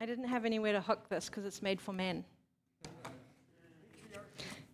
I 0.00 0.06
didn't 0.06 0.28
have 0.28 0.44
anywhere 0.44 0.72
to 0.72 0.80
hook 0.80 1.08
this 1.08 1.26
because 1.28 1.44
it's 1.44 1.60
made 1.60 1.80
for 1.80 1.92
men. 1.92 2.24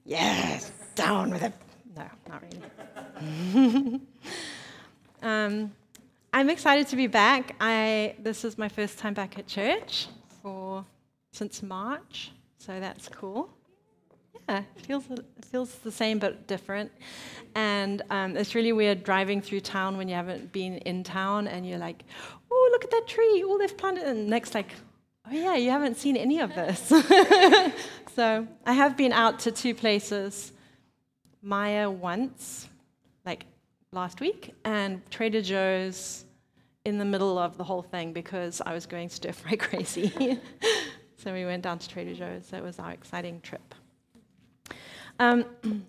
Yes, 0.05 0.71
down 0.95 1.31
with 1.31 1.43
it. 1.43 1.55
No, 1.97 2.05
not 2.29 2.43
really. 2.43 4.01
um, 5.23 5.73
I'm 6.33 6.51
excited 6.51 6.89
to 6.89 6.97
be 6.97 7.07
back. 7.07 7.57
I, 7.59 8.17
this 8.19 8.45
is 8.45 8.59
my 8.59 8.69
first 8.69 8.99
time 8.99 9.15
back 9.15 9.39
at 9.39 9.47
church 9.47 10.09
for 10.43 10.85
since 11.33 11.63
March, 11.63 12.33
so 12.59 12.79
that's 12.79 13.09
cool. 13.09 13.49
Yeah, 14.47 14.59
it 14.77 14.87
feels, 14.87 15.05
it 15.11 15.25
feels 15.47 15.75
the 15.77 15.93
same 15.93 16.19
but 16.19 16.47
different. 16.47 16.93
And 17.55 18.03
um, 18.11 18.37
it's 18.37 18.55
really 18.55 18.73
weird 18.73 19.05
driving 19.05 19.41
through 19.41 19.61
town 19.61 19.97
when 19.97 20.07
you 20.07 20.17
haven't 20.17 20.53
been 20.53 20.79
in 20.79 21.03
town 21.03 21.49
and 21.49 21.67
you're 21.67 21.79
like, 21.79 22.05
oh, 22.51 22.69
look 22.73 22.85
at 22.85 22.91
that 22.91 23.07
tree. 23.07 23.43
Oh, 23.47 23.57
they've 23.57 23.75
planted. 23.75 24.05
And 24.05 24.29
next, 24.29 24.55
like, 24.55 24.75
oh, 25.27 25.33
yeah, 25.33 25.57
you 25.57 25.71
haven't 25.71 25.97
seen 25.97 26.17
any 26.17 26.41
of 26.41 26.55
this. 26.55 26.81
so 28.15 28.47
I 28.67 28.73
have 28.73 28.97
been 28.97 29.13
out 29.13 29.39
to 29.41 29.53
two 29.53 29.75
places 29.75 30.53
Meijer 31.45 31.93
once, 31.93 32.69
like 33.27 33.45
last 33.93 34.21
week, 34.21 34.55
and 34.65 35.03
Trader 35.11 35.43
Joe's 35.43 36.25
in 36.85 36.99
the 36.99 37.05
middle 37.05 37.39
of 37.39 37.57
the 37.57 37.65
whole 37.65 37.83
thing 37.83 38.13
because 38.13 38.61
I 38.65 38.73
was 38.73 38.87
going 38.87 39.09
stir 39.09 39.33
fry 39.33 39.57
crazy. 39.59 40.39
so 41.17 41.33
we 41.33 41.45
went 41.45 41.63
down 41.63 41.79
to 41.79 41.89
Trader 41.89 42.15
Joe's. 42.15 42.49
That 42.49 42.63
was 42.63 42.79
our 42.79 42.93
exciting 42.93 43.41
trip. 43.41 43.75
Um, 45.19 45.45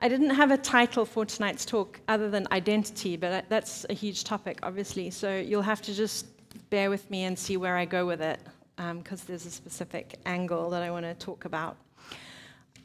I 0.00 0.08
didn't 0.08 0.30
have 0.30 0.50
a 0.50 0.58
title 0.58 1.06
for 1.06 1.24
tonight's 1.24 1.64
talk 1.64 1.98
other 2.08 2.28
than 2.28 2.46
identity, 2.52 3.16
but 3.16 3.48
that's 3.48 3.86
a 3.88 3.94
huge 3.94 4.24
topic, 4.24 4.58
obviously. 4.62 5.10
So 5.10 5.34
you'll 5.38 5.62
have 5.62 5.80
to 5.82 5.94
just 5.94 6.26
bear 6.70 6.90
with 6.90 7.10
me 7.10 7.24
and 7.24 7.38
see 7.38 7.56
where 7.56 7.76
I 7.76 7.84
go 7.84 8.06
with 8.06 8.20
it, 8.20 8.40
because 8.76 9.20
um, 9.20 9.26
there's 9.26 9.46
a 9.46 9.50
specific 9.50 10.18
angle 10.26 10.70
that 10.70 10.82
I 10.82 10.90
want 10.90 11.04
to 11.04 11.14
talk 11.14 11.44
about. 11.44 11.76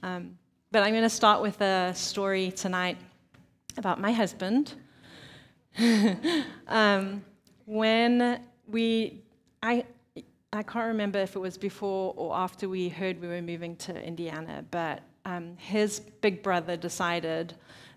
Um, 0.04 0.38
but 0.72 0.84
I'm 0.84 0.92
going 0.92 1.04
to 1.04 1.10
start 1.10 1.42
with 1.42 1.60
a 1.62 1.94
story 1.96 2.52
tonight 2.52 2.98
about 3.78 4.00
my 4.00 4.12
husband. 4.12 4.74
um, 6.68 7.24
when 7.66 8.42
we, 8.68 9.22
I, 9.64 9.86
I 10.54 10.64
can't 10.64 10.88
remember 10.88 11.20
if 11.20 11.36
it 11.36 11.40
was 11.40 11.58
before 11.58 12.14
or 12.18 12.36
after 12.36 12.70
we 12.70 12.90
heard 12.90 13.22
we 13.22 13.28
were 13.28 13.42
moving 13.42 13.76
to 13.78 14.04
Indiana, 14.04 14.64
but 14.72 15.02
um, 15.26 15.56
his 15.58 16.00
big 16.00 16.42
brother 16.42 16.76
decided 16.78 17.54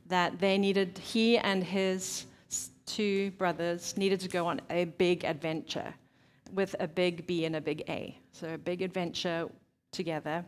that 0.08 0.38
they 0.38 0.58
needed, 0.58 0.98
he 0.98 1.38
and 1.38 1.62
his 1.64 2.26
two 2.92 3.30
brothers 3.32 3.96
needed 3.96 4.20
to 4.20 4.28
go 4.28 4.46
on 4.46 4.60
a 4.68 4.84
big 4.84 5.24
adventure 5.24 5.94
with 6.52 6.76
a 6.78 6.86
big 6.86 7.26
B 7.26 7.46
and 7.46 7.56
a 7.56 7.60
big 7.60 7.82
A. 7.88 8.18
So 8.32 8.54
a 8.54 8.58
big 8.58 8.82
adventure 8.82 9.48
together. 9.92 10.44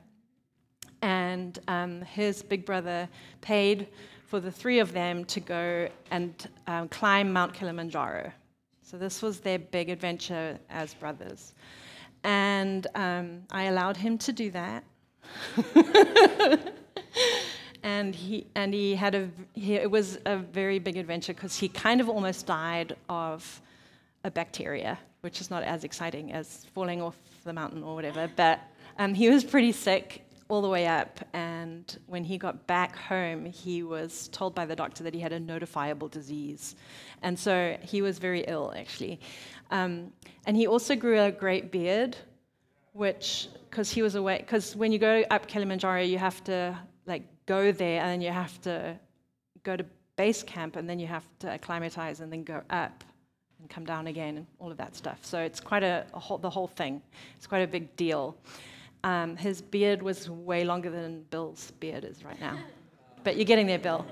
And 1.00 1.58
um, 1.68 2.02
his 2.02 2.42
big 2.42 2.66
brother 2.66 3.08
paid 3.40 3.88
for 4.26 4.40
the 4.40 4.50
three 4.50 4.78
of 4.78 4.92
them 4.92 5.24
to 5.26 5.40
go 5.40 5.88
and 6.10 6.48
um, 6.66 6.88
climb 6.88 7.32
Mount 7.32 7.54
Kilimanjaro. 7.54 8.30
So 8.82 8.98
this 8.98 9.22
was 9.22 9.40
their 9.40 9.58
big 9.58 9.88
adventure 9.88 10.58
as 10.68 10.92
brothers. 10.92 11.54
And 12.24 12.86
um, 12.94 13.42
I 13.50 13.64
allowed 13.64 13.96
him 13.96 14.18
to 14.18 14.32
do 14.32 14.50
that. 14.50 14.84
and 17.84 18.14
he 18.14 18.46
and 18.54 18.72
he 18.74 18.94
had 18.96 19.14
a 19.14 19.28
he, 19.52 19.74
it 19.74 19.90
was 19.90 20.18
a 20.24 20.38
very 20.38 20.78
big 20.80 20.96
adventure 20.96 21.34
because 21.34 21.56
he 21.56 21.68
kind 21.68 22.00
of 22.00 22.08
almost 22.08 22.46
died 22.46 22.96
of 23.08 23.60
a 24.24 24.30
bacteria, 24.30 24.98
which 25.20 25.40
is 25.40 25.50
not 25.50 25.62
as 25.62 25.84
exciting 25.84 26.32
as 26.32 26.66
falling 26.74 27.02
off 27.02 27.16
the 27.44 27.52
mountain 27.52 27.84
or 27.84 27.94
whatever. 27.94 28.28
But 28.34 28.60
um, 28.98 29.12
he 29.12 29.28
was 29.28 29.44
pretty 29.44 29.70
sick 29.70 30.22
all 30.48 30.62
the 30.62 30.68
way 30.68 30.86
up, 30.86 31.20
and 31.32 31.98
when 32.06 32.24
he 32.24 32.38
got 32.38 32.66
back 32.66 32.96
home, 32.96 33.44
he 33.44 33.82
was 33.82 34.28
told 34.28 34.54
by 34.54 34.64
the 34.66 34.76
doctor 34.76 35.02
that 35.04 35.14
he 35.14 35.20
had 35.20 35.32
a 35.32 35.40
notifiable 35.40 36.10
disease, 36.10 36.76
and 37.22 37.38
so 37.38 37.76
he 37.82 38.00
was 38.02 38.18
very 38.18 38.44
ill 38.48 38.72
actually. 38.76 39.20
Um, 39.70 40.12
and 40.46 40.56
he 40.56 40.66
also 40.66 40.96
grew 40.96 41.20
a 41.20 41.30
great 41.30 41.70
beard, 41.70 42.16
which, 42.92 43.48
because 43.68 43.90
he 43.90 44.00
was 44.02 44.14
away, 44.14 44.38
because 44.38 44.76
when 44.76 44.90
you 44.92 44.98
go 44.98 45.24
up 45.30 45.46
Kilimanjaro, 45.46 46.02
you 46.02 46.18
have 46.18 46.42
to 46.44 46.78
like 47.06 47.24
go 47.46 47.72
there 47.72 48.00
and 48.00 48.10
then 48.10 48.20
you 48.20 48.30
have 48.30 48.60
to 48.62 48.98
go 49.62 49.76
to 49.76 49.84
base 50.16 50.42
camp 50.42 50.76
and 50.76 50.88
then 50.88 50.98
you 50.98 51.06
have 51.06 51.24
to 51.40 51.52
acclimatize 51.52 52.20
and 52.20 52.32
then 52.32 52.44
go 52.44 52.62
up 52.70 53.04
and 53.60 53.68
come 53.68 53.84
down 53.84 54.06
again 54.06 54.36
and 54.38 54.46
all 54.58 54.70
of 54.70 54.76
that 54.76 54.94
stuff. 54.94 55.18
So 55.22 55.40
it's 55.40 55.60
quite 55.60 55.82
a, 55.82 56.06
a 56.14 56.20
whole, 56.20 56.38
the 56.38 56.50
whole 56.50 56.68
thing. 56.68 57.02
It's 57.36 57.46
quite 57.46 57.62
a 57.62 57.66
big 57.66 57.94
deal. 57.96 58.36
Um, 59.02 59.36
his 59.36 59.60
beard 59.60 60.02
was 60.02 60.30
way 60.30 60.64
longer 60.64 60.90
than 60.90 61.24
Bill's 61.30 61.72
beard 61.72 62.04
is 62.04 62.24
right 62.24 62.40
now. 62.40 62.58
But 63.22 63.36
you're 63.36 63.46
getting 63.46 63.66
there, 63.66 63.78
Bill. 63.78 64.04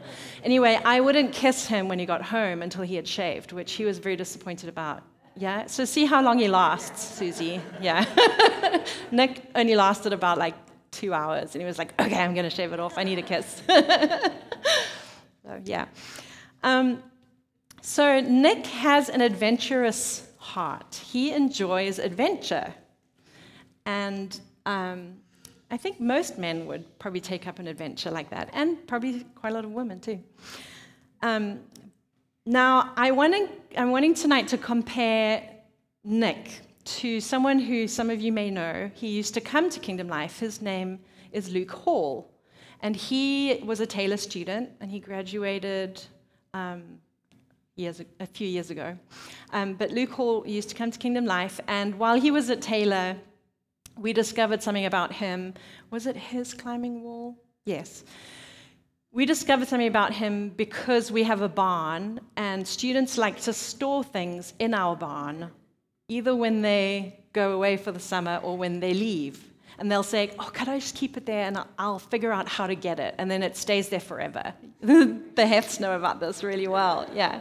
Anyway, 0.43 0.81
I 0.85 1.01
wouldn't 1.01 1.33
kiss 1.33 1.67
him 1.67 1.89
when 1.89 1.99
he 1.99 2.07
got 2.07 2.23
home 2.23 2.63
until 2.63 2.83
he 2.83 2.95
had 2.95 3.07
shaved, 3.07 3.53
which 3.53 3.73
he 3.73 3.85
was 3.85 3.99
very 3.99 4.17
disappointed 4.17 4.69
about 4.69 5.03
yeah, 5.35 5.67
so 5.67 5.85
see 5.85 6.05
how 6.05 6.23
long 6.23 6.39
he 6.39 6.49
lasts, 6.49 7.19
Susie. 7.19 7.61
Yeah. 7.81 8.05
Nick 9.11 9.43
only 9.55 9.75
lasted 9.75 10.13
about 10.13 10.37
like 10.37 10.55
two 10.93 11.13
hours, 11.13 11.55
and 11.55 11.63
he 11.63 11.67
was 11.67 11.79
like, 11.79 12.01
okay, 12.01 12.21
I'm 12.21 12.35
going 12.35 12.49
to 12.49 12.55
shave 12.55 12.73
it 12.73 12.79
off. 12.79 12.97
I 12.97 13.03
need 13.03 13.19
a 13.19 13.23
kiss. 13.23 13.63
so, 13.69 15.61
yeah. 15.65 15.87
Um, 16.63 17.03
so, 17.81 18.21
Nick 18.21 18.67
has 18.67 19.09
an 19.09 19.21
adventurous 19.21 20.29
heart. 20.39 20.95
He 20.95 21.33
enjoys 21.33 21.99
adventure. 21.99 22.73
And 23.85 24.39
um, 24.67 25.17
I 25.71 25.77
think 25.77 25.99
most 25.99 26.39
men 26.39 26.67
would 26.67 26.99
probably 26.99 27.21
take 27.21 27.49
up 27.49 27.59
an 27.59 27.67
adventure 27.67 28.11
like 28.11 28.31
that, 28.31 28.51
and 28.53 28.87
probably 28.87 29.25
quite 29.35 29.51
a 29.51 29.55
lot 29.55 29.65
of 29.65 29.73
women 29.73 29.99
too. 29.99 30.21
Um, 31.23 31.61
now, 32.45 32.93
I 32.97 33.11
I'm 33.77 33.91
wanting 33.91 34.15
tonight 34.15 34.49
to 34.49 34.59
compare 34.59 35.49
Nick 36.05 36.61
to 36.85 37.21
someone 37.21 37.59
who 37.59 37.87
some 37.89 38.11
of 38.11 38.21
you 38.21 38.33
may 38.33 38.51
know. 38.51 38.91
He 38.95 39.09
used 39.09 39.35
to 39.35 39.41
come 39.41 39.71
to 39.71 39.81
Kingdom 39.81 40.09
Life. 40.09 40.41
His 40.41 40.61
name 40.61 41.01
is 41.33 41.51
Luke 41.51 41.71
Hall. 41.71 42.31
And 42.81 42.97
he 42.97 43.63
was 43.65 43.81
a 43.81 43.87
Taylor 43.87 44.17
student, 44.17 44.71
and 44.81 44.91
he 44.91 44.99
graduated 44.99 46.03
um, 46.53 46.99
years, 47.77 48.03
a 48.21 48.27
few 48.27 48.49
years 48.49 48.71
ago. 48.71 48.99
Um, 49.53 49.75
but 49.75 49.91
Luke 49.91 50.11
Hall 50.11 50.47
used 50.47 50.69
to 50.71 50.75
come 50.75 50.91
to 50.91 50.99
Kingdom 50.99 51.25
Life, 51.25 51.61
and 51.69 51.95
while 51.99 52.21
he 52.21 52.31
was 52.31 52.51
at 52.51 52.61
Taylor, 52.61 53.17
we 53.97 54.13
discovered 54.13 54.63
something 54.63 54.87
about 54.87 55.13
him. 55.13 55.55
Was 55.91 56.07
it 56.07 56.17
his 56.17 56.55
climbing 56.55 57.03
wall? 57.03 57.37
Yes. 57.65 58.05
We 59.13 59.27
discovered 59.27 59.69
something 59.69 59.89
about 59.89 60.13
him 60.15 60.49
because 60.51 61.13
we 61.13 61.23
have 61.23 61.43
a 61.43 61.49
barn, 61.49 62.21
and 62.37 62.67
students 62.67 63.17
like 63.17 63.41
to 63.43 63.53
store 63.53 64.03
things 64.03 64.55
in 64.59 64.75
our 64.75 64.97
barn, 64.97 65.51
either 66.09 66.35
when 66.35 66.63
they 66.63 67.21
go 67.33 67.53
away 67.53 67.77
for 67.77 67.93
the 67.93 68.01
summer 68.01 68.41
or 68.43 68.57
when 68.57 68.81
they 68.81 68.95
leave. 68.95 69.49
And 69.79 69.91
they'll 69.91 70.03
say, 70.03 70.33
Oh, 70.39 70.51
could 70.53 70.69
I 70.69 70.79
just 70.79 70.95
keep 70.95 71.17
it 71.17 71.27
there 71.27 71.47
and 71.47 71.59
I'll 71.79 71.99
figure 71.99 72.33
out 72.33 72.49
how 72.49 72.67
to 72.67 72.75
get 72.75 73.01
it? 73.01 73.15
And 73.19 73.31
then 73.31 73.43
it 73.43 73.57
stays 73.57 73.89
there 73.89 74.01
forever. 74.01 74.55
the 74.81 75.47
Hefts 75.47 75.81
know 75.81 75.97
about 75.97 76.21
this 76.21 76.45
really 76.45 76.69
well, 76.69 77.09
yeah. 77.15 77.41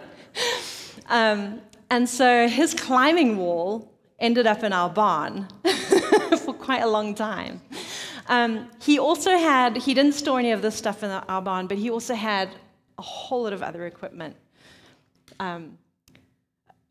Um, 1.07 1.61
and 1.89 2.07
so 2.07 2.47
his 2.47 2.73
climbing 2.73 3.37
wall 3.37 3.91
ended 4.17 4.47
up 4.47 4.63
in 4.63 4.71
our 4.71 4.89
barn 4.89 5.47
for 6.37 6.53
quite 6.53 6.81
a 6.81 6.87
long 6.87 7.13
time. 7.13 7.61
Um, 8.27 8.69
he 8.81 8.97
also 8.97 9.31
had, 9.31 9.75
he 9.75 9.93
didn't 9.93 10.13
store 10.13 10.39
any 10.39 10.51
of 10.51 10.61
this 10.61 10.75
stuff 10.75 11.03
in 11.03 11.09
our 11.09 11.41
barn, 11.41 11.67
but 11.67 11.77
he 11.77 11.89
also 11.89 12.13
had 12.13 12.49
a 12.97 13.01
whole 13.01 13.43
lot 13.43 13.53
of 13.53 13.61
other 13.61 13.85
equipment. 13.85 14.37
Um, 15.39 15.77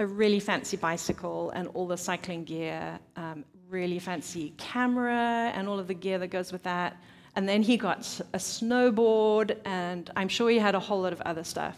a 0.00 0.06
really 0.06 0.41
fancy 0.41 0.78
bicycle 0.78 1.50
and 1.50 1.69
all 1.75 1.87
the 1.87 1.97
cycling 1.97 2.43
gear, 2.43 2.99
um, 3.16 3.44
really 3.69 3.99
fancy 3.99 4.55
camera 4.56 5.52
and 5.55 5.69
all 5.69 5.79
of 5.79 5.87
the 5.88 5.94
gear 5.94 6.19
that 6.19 6.29
goes 6.29 6.50
with 6.52 6.62
that. 6.62 6.97
And 7.37 7.47
then 7.47 7.62
he 7.62 7.76
got 7.76 7.99
a 8.32 8.38
snowboard, 8.38 9.58
and 9.67 10.11
I'm 10.17 10.29
sure 10.29 10.49
he 10.49 10.58
had 10.58 10.75
a 10.75 10.81
whole 10.81 11.02
lot 11.02 11.12
of 11.12 11.20
other 11.20 11.44
stuff. 11.44 11.76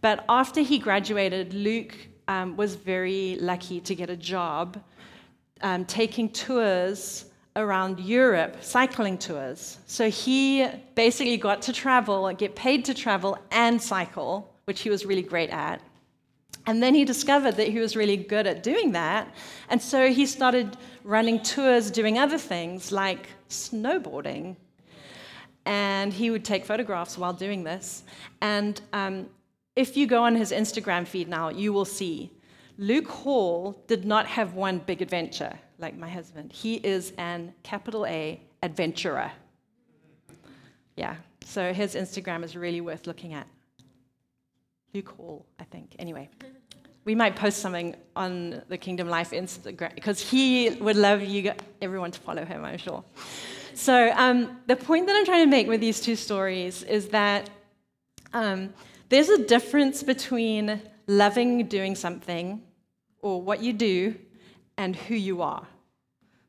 But 0.00 0.24
after 0.28 0.60
he 0.62 0.78
graduated, 0.78 1.54
Luke 1.54 1.94
um, 2.26 2.56
was 2.56 2.74
very 2.74 3.36
lucky 3.40 3.80
to 3.80 3.94
get 3.94 4.10
a 4.10 4.16
job 4.16 4.82
um, 5.62 5.84
taking 5.84 6.28
tours 6.28 7.26
around 7.54 8.00
Europe 8.00 8.56
cycling 8.62 9.16
tours. 9.16 9.78
So 9.86 10.10
he 10.10 10.66
basically 10.96 11.36
got 11.36 11.62
to 11.62 11.72
travel, 11.72 12.30
get 12.32 12.56
paid 12.56 12.84
to 12.86 12.94
travel 12.94 13.38
and 13.52 13.80
cycle, 13.80 14.52
which 14.64 14.80
he 14.80 14.90
was 14.90 15.06
really 15.06 15.22
great 15.22 15.50
at. 15.50 15.80
And 16.70 16.80
then 16.80 16.94
he 16.94 17.04
discovered 17.04 17.56
that 17.56 17.66
he 17.66 17.80
was 17.80 17.96
really 17.96 18.16
good 18.16 18.46
at 18.46 18.62
doing 18.62 18.92
that. 18.92 19.34
And 19.70 19.82
so 19.82 20.12
he 20.12 20.24
started 20.24 20.76
running 21.02 21.42
tours 21.42 21.90
doing 21.90 22.16
other 22.16 22.38
things 22.38 22.92
like 22.92 23.26
snowboarding. 23.48 24.54
And 25.66 26.12
he 26.12 26.30
would 26.30 26.44
take 26.44 26.64
photographs 26.64 27.18
while 27.18 27.32
doing 27.32 27.64
this. 27.64 28.04
And 28.40 28.80
um, 28.92 29.28
if 29.74 29.96
you 29.96 30.06
go 30.06 30.22
on 30.22 30.36
his 30.36 30.52
Instagram 30.52 31.08
feed 31.08 31.26
now, 31.26 31.48
you 31.48 31.72
will 31.72 31.84
see 31.84 32.30
Luke 32.78 33.08
Hall 33.08 33.82
did 33.88 34.04
not 34.04 34.28
have 34.28 34.54
one 34.54 34.78
big 34.78 35.02
adventure 35.02 35.58
like 35.78 35.98
my 35.98 36.08
husband. 36.08 36.52
He 36.52 36.76
is 36.76 37.12
an 37.18 37.52
capital 37.64 38.06
A 38.06 38.40
adventurer. 38.62 39.32
Yeah, 40.94 41.16
so 41.44 41.72
his 41.72 41.96
Instagram 41.96 42.44
is 42.44 42.54
really 42.54 42.80
worth 42.80 43.08
looking 43.08 43.34
at. 43.34 43.48
Luke 44.94 45.08
Hall, 45.10 45.46
I 45.58 45.64
think. 45.64 45.94
Anyway, 45.98 46.28
we 47.10 47.16
might 47.16 47.34
post 47.34 47.58
something 47.58 47.96
on 48.14 48.62
the 48.68 48.78
Kingdom 48.78 49.08
Life 49.08 49.32
Instagram 49.32 49.92
because 49.96 50.20
he 50.20 50.70
would 50.70 50.94
love 50.94 51.20
you, 51.24 51.52
everyone 51.82 52.12
to 52.12 52.20
follow 52.20 52.44
him, 52.44 52.64
I'm 52.64 52.78
sure. 52.78 53.02
So 53.74 54.12
um, 54.14 54.60
the 54.68 54.76
point 54.76 55.08
that 55.08 55.16
I'm 55.16 55.24
trying 55.24 55.44
to 55.44 55.50
make 55.50 55.66
with 55.66 55.80
these 55.80 56.00
two 56.00 56.14
stories 56.14 56.84
is 56.84 57.08
that 57.08 57.50
um, 58.32 58.72
there's 59.08 59.28
a 59.28 59.44
difference 59.44 60.04
between 60.04 60.80
loving 61.08 61.66
doing 61.66 61.96
something 61.96 62.62
or 63.22 63.42
what 63.42 63.60
you 63.60 63.72
do 63.72 64.14
and 64.76 64.94
who 64.94 65.16
you 65.16 65.42
are. 65.42 65.66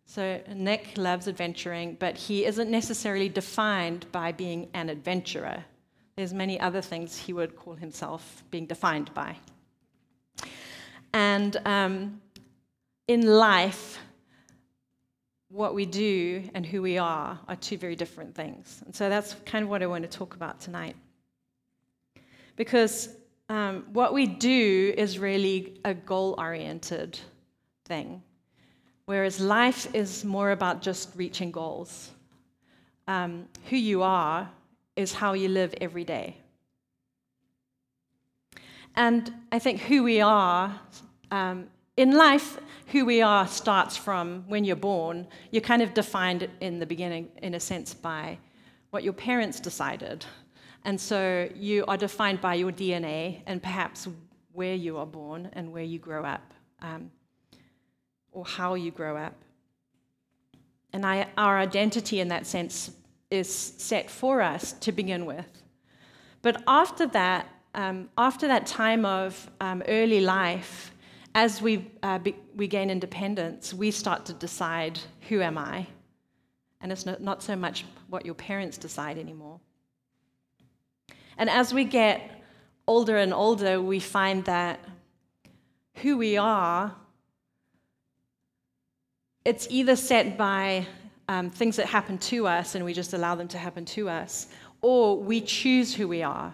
So 0.06 0.42
Nick 0.54 0.96
loves 0.96 1.28
adventuring, 1.28 1.98
but 2.00 2.16
he 2.16 2.46
isn't 2.46 2.70
necessarily 2.70 3.30
defined 3.30 4.06
by 4.12 4.32
being 4.32 4.70
an 4.76 4.90
adventurer. 4.90 5.66
There's 6.18 6.36
many 6.36 6.60
other 6.60 6.82
things 6.82 7.18
he 7.18 7.34
would 7.34 7.56
call 7.56 7.74
himself 7.74 8.44
being 8.52 8.68
defined 8.68 9.12
by. 9.16 9.38
And 11.14 11.58
um, 11.66 12.22
in 13.08 13.26
life, 13.26 14.00
what 15.50 15.76
we 15.76 15.86
do 15.86 16.50
and 16.54 16.66
who 16.66 16.82
we 16.82 16.98
are 16.98 17.38
are 17.48 17.56
two 17.58 17.78
very 17.78 17.96
different 17.96 18.34
things. 18.34 18.82
And 18.86 18.96
so 18.96 19.10
that's 19.10 19.36
kind 19.46 19.64
of 19.64 19.70
what 19.70 19.84
I 19.84 19.88
want 19.88 20.10
to 20.10 20.18
talk 20.18 20.36
about 20.36 20.62
tonight. 20.62 20.96
Because 22.56 23.10
um, 23.50 23.86
what 23.92 24.14
we 24.14 24.28
do 24.28 24.94
is 24.98 25.20
really 25.20 25.80
a 25.84 25.94
goal 25.94 26.36
oriented 26.38 27.20
thing, 27.86 28.24
whereas 29.06 29.42
life 29.42 29.94
is 29.94 30.24
more 30.24 30.52
about 30.52 30.82
just 30.82 31.10
reaching 31.16 31.52
goals. 31.52 32.12
Um, 33.08 33.48
who 33.70 33.76
you 33.76 34.04
are 34.04 34.50
is 34.96 35.14
how 35.14 35.34
you 35.34 35.50
live 35.50 35.74
every 35.82 36.06
day. 36.06 36.38
And 38.96 39.34
I 39.52 39.60
think 39.60 39.82
who 39.82 40.04
we 40.04 40.22
are 40.22 40.80
um, 41.32 41.68
in 41.98 42.12
life, 42.12 42.60
who 42.88 43.06
we 43.06 43.22
are 43.22 43.48
starts 43.48 43.96
from 43.96 44.44
when 44.48 44.64
you're 44.64 44.76
born. 44.76 45.28
You're 45.52 45.62
kind 45.62 45.82
of 45.82 45.94
defined 45.94 46.50
in 46.60 46.80
the 46.80 46.86
beginning, 46.86 47.30
in 47.42 47.54
a 47.54 47.60
sense, 47.60 47.94
by 47.94 48.38
what 48.90 49.04
your 49.04 49.14
parents 49.14 49.60
decided. 49.60 50.26
And 50.84 51.00
so 51.00 51.50
you 51.56 51.86
are 51.88 51.98
defined 51.98 52.42
by 52.42 52.56
your 52.56 52.72
DNA 52.72 53.42
and 53.46 53.62
perhaps 53.62 54.08
where 54.52 54.76
you 54.76 54.98
are 54.98 55.06
born 55.06 55.50
and 55.54 55.72
where 55.72 55.84
you 55.84 56.00
grow 56.00 56.26
up, 56.26 56.54
um, 56.82 57.12
or 58.32 58.46
how 58.46 58.74
you 58.74 58.92
grow 58.92 59.16
up. 59.16 59.36
And 60.92 61.06
I, 61.06 61.28
our 61.38 61.58
identity 61.58 62.20
in 62.20 62.28
that 62.30 62.46
sense 62.46 62.92
is 63.30 63.54
set 63.54 64.10
for 64.10 64.42
us 64.42 64.74
to 64.74 64.92
begin 64.92 65.26
with. 65.26 65.48
But 66.42 66.62
after 66.68 67.06
that, 67.08 67.48
um, 67.74 68.10
after 68.18 68.48
that 68.48 68.66
time 68.66 69.06
of 69.06 69.50
um, 69.62 69.82
early 69.88 70.22
life, 70.22 70.94
as 71.34 71.62
we, 71.62 71.90
uh, 72.04 72.20
be, 72.20 72.36
we 72.56 72.68
gain 72.68 72.90
independence, 72.90 73.74
we 73.74 73.92
start 73.92 74.26
to 74.26 74.34
decide 74.34 75.00
who 75.30 75.42
am 75.42 75.58
I? 75.58 75.88
And 76.82 76.92
it's 76.92 77.06
not, 77.06 77.22
not 77.22 77.42
so 77.42 77.56
much 77.56 77.86
what 78.10 78.26
your 78.26 78.36
parents 78.36 78.78
decide 78.78 79.18
anymore. 79.18 79.60
And 81.38 81.50
as 81.50 81.74
we 81.74 81.86
get 81.86 82.44
older 82.88 83.18
and 83.18 83.34
older, 83.34 83.82
we 83.82 84.00
find 84.00 84.44
that 84.46 84.80
who 85.96 86.18
we 86.18 86.38
are, 86.38 86.94
it's 89.46 89.68
either 89.70 89.96
set 89.96 90.38
by 90.38 90.86
um, 91.30 91.50
things 91.50 91.78
that 91.78 91.86
happen 91.86 92.18
to 92.18 92.48
us 92.48 92.76
and 92.76 92.84
we 92.84 92.94
just 92.94 93.14
allow 93.14 93.36
them 93.36 93.48
to 93.50 93.58
happen 93.58 93.86
to 93.86 94.10
us, 94.10 94.48
or 94.82 95.18
we 95.18 95.40
choose 95.40 95.96
who 95.96 96.08
we 96.08 96.22
are. 96.22 96.54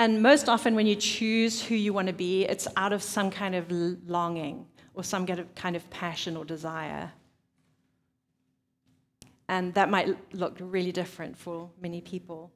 And 0.00 0.22
most 0.22 0.48
often, 0.48 0.74
when 0.74 0.86
you 0.86 0.96
choose 0.96 1.62
who 1.62 1.74
you 1.74 1.92
want 1.92 2.06
to 2.06 2.14
be, 2.14 2.44
it's 2.44 2.66
out 2.74 2.94
of 2.94 3.02
some 3.02 3.30
kind 3.30 3.54
of 3.54 3.70
longing 3.70 4.64
or 4.94 5.04
some 5.04 5.26
kind 5.26 5.76
of 5.76 5.90
passion 5.90 6.38
or 6.38 6.44
desire. 6.46 7.12
And 9.50 9.74
that 9.74 9.90
might 9.90 10.16
look 10.34 10.56
really 10.58 10.90
different 10.90 11.36
for 11.36 11.68
many 11.82 12.00
people. 12.00 12.50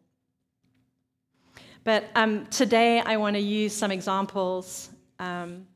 But 1.84 2.04
um, 2.14 2.46
today, 2.46 3.00
I 3.00 3.18
want 3.18 3.36
to 3.36 3.42
use 3.42 3.76
some 3.76 3.90
examples 3.90 4.88
um, 5.18 5.66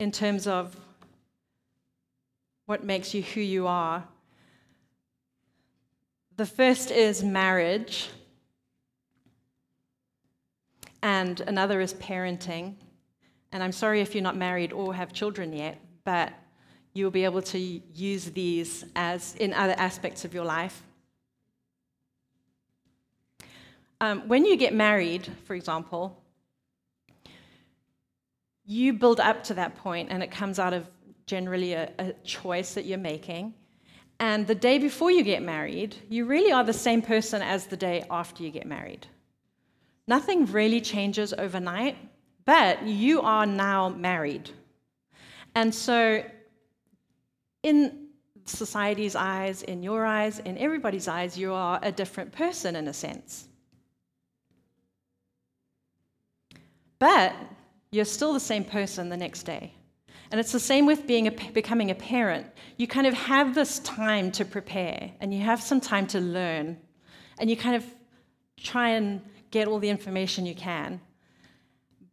in 0.00 0.10
terms 0.10 0.48
of 0.48 0.76
what 2.66 2.82
makes 2.82 3.14
you 3.14 3.22
who 3.22 3.40
you 3.40 3.68
are. 3.68 4.02
The 6.36 6.46
first 6.46 6.90
is 6.90 7.22
marriage 7.22 8.08
and 11.04 11.42
another 11.42 11.82
is 11.82 11.92
parenting. 11.94 12.74
And 13.52 13.62
I'm 13.62 13.72
sorry 13.72 14.00
if 14.00 14.14
you're 14.14 14.24
not 14.24 14.36
married 14.36 14.72
or 14.72 14.94
have 14.94 15.12
children 15.12 15.52
yet, 15.52 15.78
but 16.02 16.32
you'll 16.94 17.10
be 17.10 17.24
able 17.24 17.42
to 17.42 17.58
use 17.58 18.24
these 18.30 18.86
as 18.96 19.34
in 19.36 19.52
other 19.52 19.74
aspects 19.76 20.24
of 20.24 20.32
your 20.32 20.46
life. 20.46 20.82
Um, 24.00 24.26
when 24.28 24.46
you 24.46 24.56
get 24.56 24.74
married, 24.74 25.30
for 25.44 25.54
example, 25.54 26.20
you 28.64 28.94
build 28.94 29.20
up 29.20 29.44
to 29.44 29.54
that 29.54 29.76
point, 29.76 30.08
and 30.10 30.22
it 30.22 30.30
comes 30.30 30.58
out 30.58 30.72
of 30.72 30.88
generally 31.26 31.74
a, 31.74 31.92
a 31.98 32.12
choice 32.24 32.74
that 32.74 32.86
you're 32.86 32.96
making. 32.98 33.52
And 34.20 34.46
the 34.46 34.54
day 34.54 34.78
before 34.78 35.10
you 35.10 35.22
get 35.22 35.42
married, 35.42 35.96
you 36.08 36.24
really 36.24 36.50
are 36.50 36.64
the 36.64 36.72
same 36.72 37.02
person 37.02 37.42
as 37.42 37.66
the 37.66 37.76
day 37.76 38.04
after 38.10 38.42
you 38.42 38.50
get 38.50 38.66
married. 38.66 39.06
Nothing 40.06 40.46
really 40.46 40.80
changes 40.80 41.32
overnight, 41.32 41.96
but 42.44 42.82
you 42.86 43.22
are 43.22 43.46
now 43.46 43.88
married. 43.88 44.50
And 45.54 45.74
so, 45.74 46.24
in 47.62 48.08
society's 48.44 49.16
eyes, 49.16 49.62
in 49.62 49.82
your 49.82 50.04
eyes, 50.04 50.40
in 50.40 50.58
everybody's 50.58 51.08
eyes, 51.08 51.38
you 51.38 51.52
are 51.52 51.78
a 51.82 51.90
different 51.90 52.32
person 52.32 52.76
in 52.76 52.88
a 52.88 52.92
sense. 52.92 53.48
But 56.98 57.34
you're 57.90 58.04
still 58.04 58.32
the 58.32 58.40
same 58.40 58.64
person 58.64 59.08
the 59.08 59.16
next 59.16 59.44
day. 59.44 59.72
And 60.30 60.40
it's 60.40 60.52
the 60.52 60.60
same 60.60 60.84
with 60.84 61.06
being 61.06 61.28
a, 61.28 61.30
becoming 61.30 61.90
a 61.90 61.94
parent. 61.94 62.46
You 62.76 62.86
kind 62.86 63.06
of 63.06 63.14
have 63.14 63.54
this 63.54 63.78
time 63.80 64.32
to 64.32 64.44
prepare, 64.44 65.12
and 65.20 65.32
you 65.32 65.40
have 65.40 65.62
some 65.62 65.80
time 65.80 66.06
to 66.08 66.20
learn, 66.20 66.76
and 67.38 67.48
you 67.48 67.56
kind 67.56 67.76
of 67.76 67.84
try 68.56 68.90
and 68.90 69.22
get 69.54 69.68
all 69.68 69.78
the 69.78 69.88
information 69.88 70.44
you 70.44 70.56
can. 70.72 71.00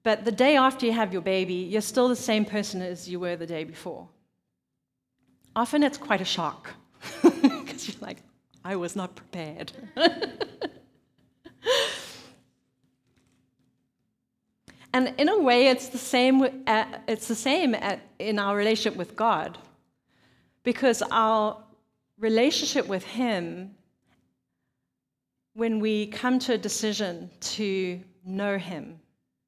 But 0.03 0.25
the 0.25 0.31
day 0.45 0.55
after 0.55 0.85
you 0.85 0.93
have 0.93 1.11
your 1.11 1.23
baby, 1.23 1.59
you're 1.71 1.89
still 1.93 2.07
the 2.07 2.23
same 2.31 2.45
person 2.45 2.81
as 2.83 3.09
you 3.09 3.19
were 3.19 3.35
the 3.35 3.47
day 3.47 3.63
before. 3.63 4.07
Often 5.55 5.83
it's 5.83 5.97
quite 5.97 6.21
a 6.21 6.29
shock 6.37 6.69
because 7.23 7.87
you're 7.87 8.01
like, 8.09 8.19
I 8.63 8.75
was 8.75 8.95
not 8.95 9.15
prepared. 9.15 9.71
and 14.93 15.13
in 15.17 15.27
a 15.27 15.39
way, 15.39 15.67
it's 15.73 15.89
the 15.89 16.03
same, 16.13 16.35
it's 17.13 17.27
the 17.27 17.41
same 17.49 17.75
in 18.19 18.37
our 18.37 18.55
relationship 18.55 18.95
with 18.95 19.15
God 19.15 19.57
because 20.63 21.01
our 21.09 21.57
relationship 22.19 22.85
with 22.87 23.03
Him 23.03 23.75
when 25.53 25.79
we 25.79 26.07
come 26.07 26.39
to 26.39 26.53
a 26.53 26.57
decision 26.57 27.29
to 27.39 27.99
know 28.25 28.57
Him 28.57 28.99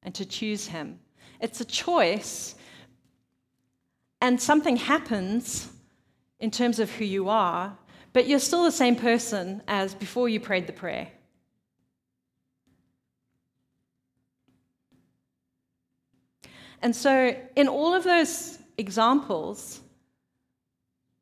and 0.02 0.14
to 0.14 0.24
choose 0.24 0.66
Him. 0.66 0.98
It's 1.40 1.60
a 1.60 1.64
choice, 1.64 2.54
and 4.20 4.40
something 4.40 4.76
happens 4.76 5.70
in 6.40 6.50
terms 6.50 6.78
of 6.78 6.90
who 6.90 7.04
you 7.04 7.28
are, 7.28 7.76
but 8.12 8.26
you're 8.26 8.38
still 8.38 8.64
the 8.64 8.72
same 8.72 8.96
person 8.96 9.62
as 9.66 9.94
before 9.94 10.28
you 10.28 10.40
prayed 10.40 10.66
the 10.66 10.72
prayer. 10.72 11.08
And 16.82 16.94
so, 16.94 17.34
in 17.56 17.66
all 17.66 17.94
of 17.94 18.04
those 18.04 18.58
examples, 18.76 19.80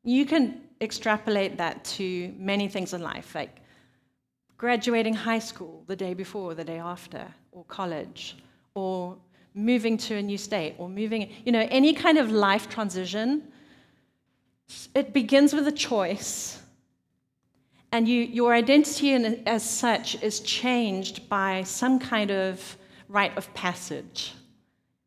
you 0.03 0.25
can 0.25 0.61
extrapolate 0.81 1.57
that 1.57 1.85
to 1.85 2.33
many 2.37 2.67
things 2.67 2.93
in 2.93 3.01
life, 3.01 3.33
like 3.33 3.62
graduating 4.65 5.15
high 5.29 5.43
school 5.51 5.75
the 5.87 5.97
day 6.05 6.13
before, 6.23 6.49
the 6.55 6.67
day 6.73 6.79
after, 6.95 7.23
or 7.51 7.63
college, 7.79 8.21
or 8.75 9.17
moving 9.53 9.95
to 9.97 10.13
a 10.15 10.21
new 10.21 10.37
state, 10.37 10.73
or 10.77 10.87
moving, 11.01 11.21
you 11.45 11.51
know, 11.55 11.65
any 11.79 11.93
kind 11.93 12.17
of 12.17 12.31
life 12.31 12.65
transition, 12.75 13.27
it 14.95 15.07
begins 15.19 15.49
with 15.57 15.67
a 15.67 15.77
choice. 15.89 16.61
And 17.91 18.07
you, 18.07 18.19
your 18.39 18.51
identity 18.63 19.11
in, 19.11 19.23
as 19.45 19.63
such 19.85 20.07
is 20.23 20.35
changed 20.39 21.15
by 21.27 21.63
some 21.81 21.99
kind 21.99 22.31
of 22.31 22.77
rite 23.09 23.35
of 23.37 23.45
passage. 23.53 24.19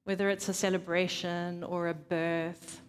whether 0.06 0.30
it's 0.30 0.48
a 0.48 0.54
celebration 0.54 1.64
or 1.64 1.88
a 1.88 1.94
birth. 1.94 2.80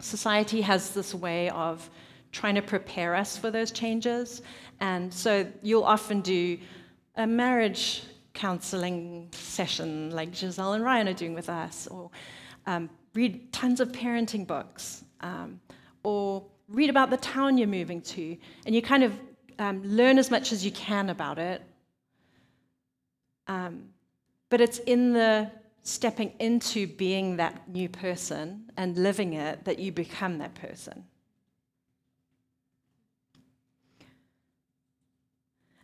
Society 0.00 0.60
has 0.60 0.90
this 0.90 1.14
way 1.14 1.48
of 1.48 1.88
trying 2.30 2.54
to 2.54 2.62
prepare 2.62 3.14
us 3.14 3.38
for 3.38 3.50
those 3.50 3.70
changes. 3.72 4.42
And 4.80 5.12
so 5.12 5.46
you'll 5.62 5.84
often 5.84 6.20
do 6.20 6.58
a 7.16 7.26
marriage 7.26 8.02
counseling 8.32 9.28
session 9.32 10.10
like 10.10 10.34
Giselle 10.34 10.72
and 10.72 10.84
Ryan 10.84 11.08
are 11.08 11.12
doing 11.12 11.34
with 11.34 11.48
us, 11.48 11.86
or 11.86 12.10
um, 12.66 12.88
read 13.14 13.52
tons 13.52 13.80
of 13.80 13.92
parenting 13.92 14.46
books, 14.46 15.04
um, 15.20 15.60
or 16.02 16.44
read 16.68 16.88
about 16.88 17.10
the 17.10 17.16
town 17.18 17.58
you're 17.58 17.68
moving 17.68 18.00
to, 18.00 18.36
and 18.64 18.74
you 18.74 18.80
kind 18.80 19.02
of 19.02 19.12
um, 19.58 19.82
learn 19.84 20.18
as 20.18 20.30
much 20.30 20.52
as 20.52 20.64
you 20.64 20.70
can 20.72 21.10
about 21.10 21.38
it. 21.38 21.62
Um, 23.46 23.90
but 24.48 24.60
it's 24.60 24.78
in 24.78 25.12
the 25.12 25.50
stepping 25.82 26.32
into 26.38 26.86
being 26.86 27.36
that 27.36 27.68
new 27.68 27.88
person 27.88 28.70
and 28.76 28.96
living 28.96 29.34
it 29.34 29.64
that 29.64 29.78
you 29.78 29.92
become 29.92 30.38
that 30.38 30.54
person. 30.54 31.04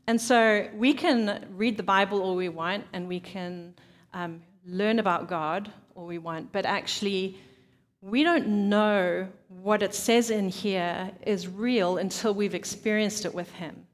And 0.09 0.21
so 0.21 0.69
we 0.75 0.95
can 0.95 1.47
read 1.51 1.77
the 1.77 1.83
Bible 1.83 2.23
all 2.23 2.37
we 2.37 2.49
want 2.49 2.85
and 2.93 3.09
we 3.09 3.19
can 3.19 3.75
um, 4.15 4.43
learn 4.65 4.99
about 4.99 5.29
God 5.29 5.71
all 5.95 6.07
we 6.07 6.19
want, 6.19 6.53
but 6.53 6.65
actually, 6.65 7.39
we 8.01 8.23
don't 8.23 8.69
know 8.69 9.29
what 9.49 9.83
it 9.83 9.95
says 9.95 10.31
in 10.31 10.49
here 10.49 11.11
is 11.27 11.49
real 11.49 11.99
until 11.99 12.35
we've 12.35 12.55
experienced 12.55 13.25
it 13.25 13.35
with 13.35 13.51
Him. 13.53 13.87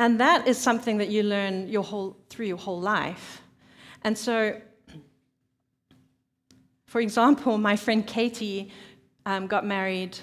And 0.00 0.20
that 0.20 0.48
is 0.48 0.58
something 0.58 0.98
that 0.98 1.08
you 1.08 1.22
learn 1.22 1.68
your 1.68 1.82
whole, 1.82 2.16
through 2.28 2.46
your 2.46 2.56
whole 2.56 2.80
life. 2.80 3.42
And 4.02 4.16
so, 4.16 4.60
for 6.86 7.00
example, 7.00 7.58
my 7.58 7.76
friend 7.76 8.06
Katie 8.06 8.72
um, 9.26 9.46
got 9.46 9.66
married 9.66 10.16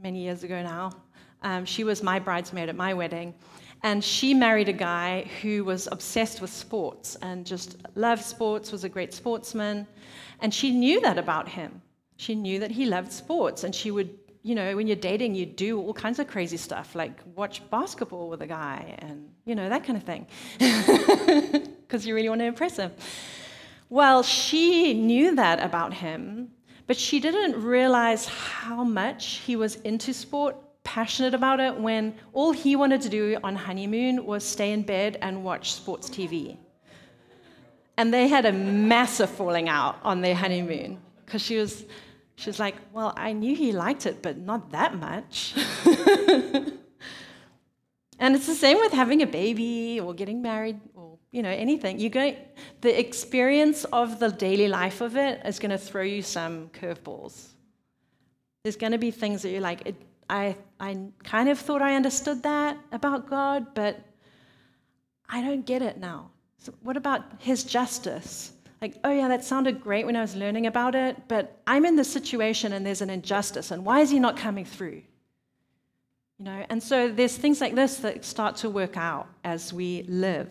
many 0.00 0.22
years 0.24 0.42
ago 0.42 0.62
now. 0.62 0.92
Um, 1.42 1.64
she 1.64 1.84
was 1.84 2.02
my 2.02 2.18
bridesmaid 2.18 2.68
at 2.68 2.76
my 2.76 2.94
wedding. 2.94 3.34
And 3.84 4.02
she 4.02 4.32
married 4.32 4.68
a 4.68 4.72
guy 4.72 5.28
who 5.42 5.64
was 5.64 5.88
obsessed 5.90 6.40
with 6.40 6.50
sports 6.50 7.16
and 7.20 7.44
just 7.44 7.76
loved 7.96 8.22
sports, 8.22 8.70
was 8.70 8.84
a 8.84 8.88
great 8.88 9.12
sportsman. 9.12 9.88
And 10.40 10.54
she 10.54 10.70
knew 10.70 11.00
that 11.00 11.18
about 11.18 11.48
him. 11.48 11.82
She 12.16 12.36
knew 12.36 12.60
that 12.60 12.70
he 12.70 12.86
loved 12.86 13.10
sports. 13.12 13.64
And 13.64 13.74
she 13.74 13.90
would, 13.90 14.16
you 14.42 14.54
know, 14.54 14.76
when 14.76 14.86
you're 14.86 14.94
dating, 14.94 15.34
you 15.34 15.46
do 15.46 15.80
all 15.80 15.92
kinds 15.92 16.20
of 16.20 16.28
crazy 16.28 16.56
stuff, 16.56 16.94
like 16.94 17.20
watch 17.34 17.68
basketball 17.70 18.28
with 18.28 18.42
a 18.42 18.46
guy 18.46 18.94
and, 18.98 19.28
you 19.44 19.56
know, 19.56 19.68
that 19.68 19.84
kind 19.84 19.96
of 19.96 20.04
thing, 20.04 20.26
because 21.82 22.06
you 22.06 22.14
really 22.14 22.28
want 22.28 22.40
to 22.40 22.44
impress 22.44 22.76
him. 22.76 22.92
Well, 23.88 24.22
she 24.22 24.94
knew 24.94 25.34
that 25.34 25.60
about 25.60 25.92
him, 25.92 26.52
but 26.86 26.96
she 26.96 27.18
didn't 27.20 27.62
realize 27.62 28.26
how 28.26 28.84
much 28.84 29.40
he 29.44 29.56
was 29.56 29.76
into 29.76 30.14
sport 30.14 30.56
passionate 30.84 31.34
about 31.34 31.60
it 31.60 31.78
when 31.78 32.14
all 32.32 32.52
he 32.52 32.76
wanted 32.76 33.00
to 33.02 33.08
do 33.08 33.38
on 33.42 33.54
honeymoon 33.54 34.24
was 34.24 34.44
stay 34.44 34.72
in 34.72 34.82
bed 34.82 35.18
and 35.22 35.44
watch 35.44 35.72
sports 35.72 36.08
TV. 36.08 36.56
And 37.96 38.12
they 38.12 38.28
had 38.28 38.46
a 38.46 38.52
massive 38.52 39.30
falling 39.30 39.68
out 39.68 39.98
on 40.02 40.22
their 40.22 40.34
honeymoon 40.34 40.98
because 41.24 41.42
she 41.42 41.56
was, 41.58 41.84
she 42.36 42.48
was 42.48 42.58
like, 42.58 42.74
Well, 42.92 43.12
I 43.16 43.32
knew 43.32 43.54
he 43.54 43.72
liked 43.72 44.06
it, 44.06 44.22
but 44.22 44.38
not 44.38 44.70
that 44.72 44.96
much. 44.96 45.54
and 48.18 48.34
it's 48.34 48.46
the 48.46 48.54
same 48.54 48.78
with 48.78 48.92
having 48.92 49.22
a 49.22 49.26
baby 49.26 50.00
or 50.00 50.14
getting 50.14 50.42
married 50.42 50.80
or 50.94 51.18
you 51.30 51.42
know 51.42 51.50
anything. 51.50 51.98
You 51.98 52.10
go, 52.10 52.34
the 52.80 52.98
experience 52.98 53.84
of 53.84 54.18
the 54.18 54.30
daily 54.30 54.68
life 54.68 55.00
of 55.00 55.16
it 55.16 55.40
is 55.44 55.58
going 55.58 55.70
to 55.70 55.78
throw 55.78 56.02
you 56.02 56.22
some 56.22 56.68
curveballs. 56.70 57.48
There's 58.64 58.76
going 58.76 58.92
to 58.92 58.98
be 58.98 59.10
things 59.10 59.42
that 59.42 59.50
you're 59.50 59.60
like, 59.60 59.86
it 59.86 59.96
I, 60.32 60.56
I 60.80 60.96
kind 61.24 61.50
of 61.50 61.58
thought 61.58 61.82
I 61.82 61.94
understood 61.94 62.42
that 62.44 62.78
about 62.90 63.28
God, 63.28 63.74
but 63.74 64.00
I 65.28 65.42
don't 65.42 65.66
get 65.66 65.82
it 65.82 65.98
now. 65.98 66.30
So, 66.56 66.72
what 66.80 66.96
about 66.96 67.22
His 67.38 67.64
justice? 67.64 68.52
Like, 68.80 68.94
oh 69.04 69.12
yeah, 69.12 69.28
that 69.28 69.44
sounded 69.44 69.82
great 69.82 70.06
when 70.06 70.16
I 70.16 70.22
was 70.22 70.34
learning 70.34 70.66
about 70.66 70.94
it, 70.94 71.28
but 71.28 71.60
I'm 71.66 71.84
in 71.84 71.96
this 71.96 72.10
situation 72.10 72.72
and 72.72 72.84
there's 72.84 73.02
an 73.02 73.10
injustice, 73.10 73.70
and 73.70 73.84
why 73.84 74.00
is 74.00 74.10
He 74.10 74.18
not 74.18 74.38
coming 74.38 74.64
through? 74.64 75.02
You 76.38 76.46
know, 76.46 76.64
and 76.70 76.82
so 76.82 77.10
there's 77.10 77.36
things 77.36 77.60
like 77.60 77.74
this 77.74 77.98
that 77.98 78.24
start 78.24 78.56
to 78.56 78.70
work 78.70 78.96
out 78.96 79.28
as 79.44 79.70
we 79.70 80.02
live. 80.08 80.48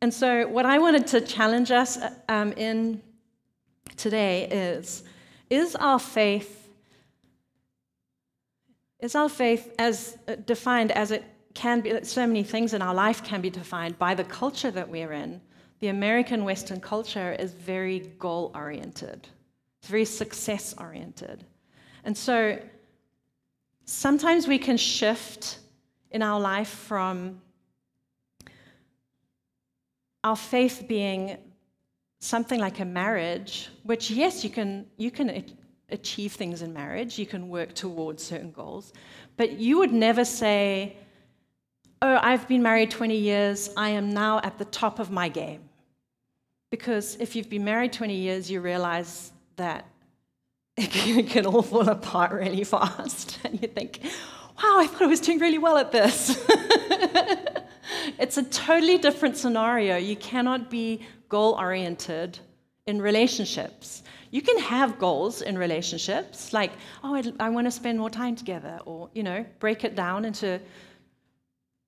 And 0.00 0.14
so, 0.14 0.46
what 0.46 0.64
I 0.64 0.78
wanted 0.78 1.08
to 1.08 1.20
challenge 1.20 1.72
us 1.72 1.98
um, 2.28 2.52
in 2.52 3.02
today 3.96 4.48
is 4.50 5.02
is 5.48 5.76
our 5.76 5.98
faith 5.98 6.68
is 9.00 9.14
our 9.14 9.28
faith 9.28 9.74
as 9.78 10.18
defined 10.46 10.92
as 10.92 11.10
it 11.10 11.24
can 11.54 11.80
be 11.80 12.04
so 12.04 12.26
many 12.26 12.42
things 12.42 12.74
in 12.74 12.82
our 12.82 12.94
life 12.94 13.24
can 13.24 13.40
be 13.40 13.50
defined 13.50 13.98
by 13.98 14.14
the 14.14 14.24
culture 14.24 14.70
that 14.70 14.88
we're 14.88 15.12
in. 15.12 15.40
The 15.80 15.88
american 15.88 16.44
western 16.44 16.80
culture 16.80 17.32
is 17.38 17.52
very 17.52 18.00
goal 18.18 18.52
oriented 18.54 19.28
it's 19.80 19.88
very 19.88 20.04
success 20.04 20.74
oriented 20.78 21.44
and 22.04 22.16
so 22.16 22.58
sometimes 23.84 24.46
we 24.46 24.58
can 24.58 24.76
shift 24.76 25.58
in 26.10 26.22
our 26.22 26.38
life 26.38 26.68
from 26.68 27.40
our 30.22 30.36
faith 30.36 30.84
being 30.86 31.38
something 32.20 32.60
like 32.60 32.80
a 32.80 32.84
marriage, 32.84 33.68
which, 33.82 34.10
yes, 34.10 34.44
you 34.44 34.50
can, 34.50 34.86
you 34.96 35.10
can 35.10 35.44
achieve 35.90 36.32
things 36.32 36.62
in 36.62 36.72
marriage, 36.72 37.18
you 37.18 37.26
can 37.26 37.48
work 37.48 37.74
towards 37.74 38.22
certain 38.22 38.52
goals, 38.52 38.92
but 39.36 39.58
you 39.58 39.78
would 39.78 39.92
never 39.92 40.24
say, 40.24 40.96
Oh, 42.02 42.18
I've 42.22 42.48
been 42.48 42.62
married 42.62 42.90
20 42.90 43.14
years, 43.14 43.68
I 43.76 43.90
am 43.90 44.14
now 44.14 44.40
at 44.42 44.56
the 44.56 44.64
top 44.64 45.00
of 45.00 45.10
my 45.10 45.28
game. 45.28 45.68
Because 46.70 47.16
if 47.20 47.36
you've 47.36 47.50
been 47.50 47.64
married 47.64 47.92
20 47.92 48.14
years, 48.14 48.50
you 48.50 48.62
realize 48.62 49.32
that 49.56 49.86
it 50.78 51.28
can 51.28 51.44
all 51.44 51.60
fall 51.60 51.88
apart 51.88 52.32
really 52.32 52.64
fast. 52.74 53.38
And 53.44 53.60
you 53.60 53.68
think, 53.68 54.00
wow, 54.02 54.78
I 54.78 54.86
thought 54.86 55.02
I 55.02 55.06
was 55.06 55.20
doing 55.20 55.40
really 55.40 55.58
well 55.58 55.76
at 55.76 55.92
this. 55.92 56.42
it's 58.20 58.36
a 58.36 58.42
totally 58.42 58.98
different 58.98 59.36
scenario. 59.36 59.96
You 59.96 60.16
cannot 60.16 60.70
be 60.70 61.00
goal 61.28 61.54
oriented 61.58 62.38
in 62.86 63.00
relationships. 63.00 64.02
You 64.30 64.42
can 64.42 64.58
have 64.58 64.98
goals 64.98 65.42
in 65.42 65.58
relationships, 65.58 66.52
like, 66.52 66.72
oh, 67.02 67.14
I, 67.14 67.46
I 67.46 67.48
want 67.50 67.66
to 67.66 67.70
spend 67.70 67.98
more 67.98 68.10
time 68.10 68.36
together, 68.36 68.78
or, 68.84 69.08
you 69.14 69.22
know, 69.22 69.44
break 69.58 69.84
it 69.84 69.94
down 69.96 70.24
into 70.24 70.60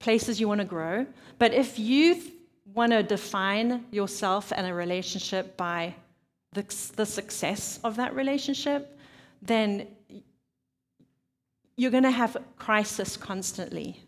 places 0.01 0.41
you 0.41 0.49
want 0.49 0.61
to 0.61 0.65
grow. 0.65 1.07
But 1.39 1.55
if 1.55 1.79
you 1.79 2.15
th- 2.15 2.33
want 2.75 2.93
to 2.93 3.03
define 3.03 3.85
yourself 3.91 4.53
and 4.57 4.67
a 4.67 4.75
relationship 4.75 5.57
by 5.57 5.95
the, 6.53 6.65
the 6.97 7.07
success 7.07 7.79
of 7.85 7.97
that 7.97 8.15
relationship, 8.15 8.99
then 9.41 9.87
you're 11.77 11.91
going 11.91 12.03
to 12.03 12.11
have 12.11 12.37
crisis 12.59 13.17
constantly 13.17 14.01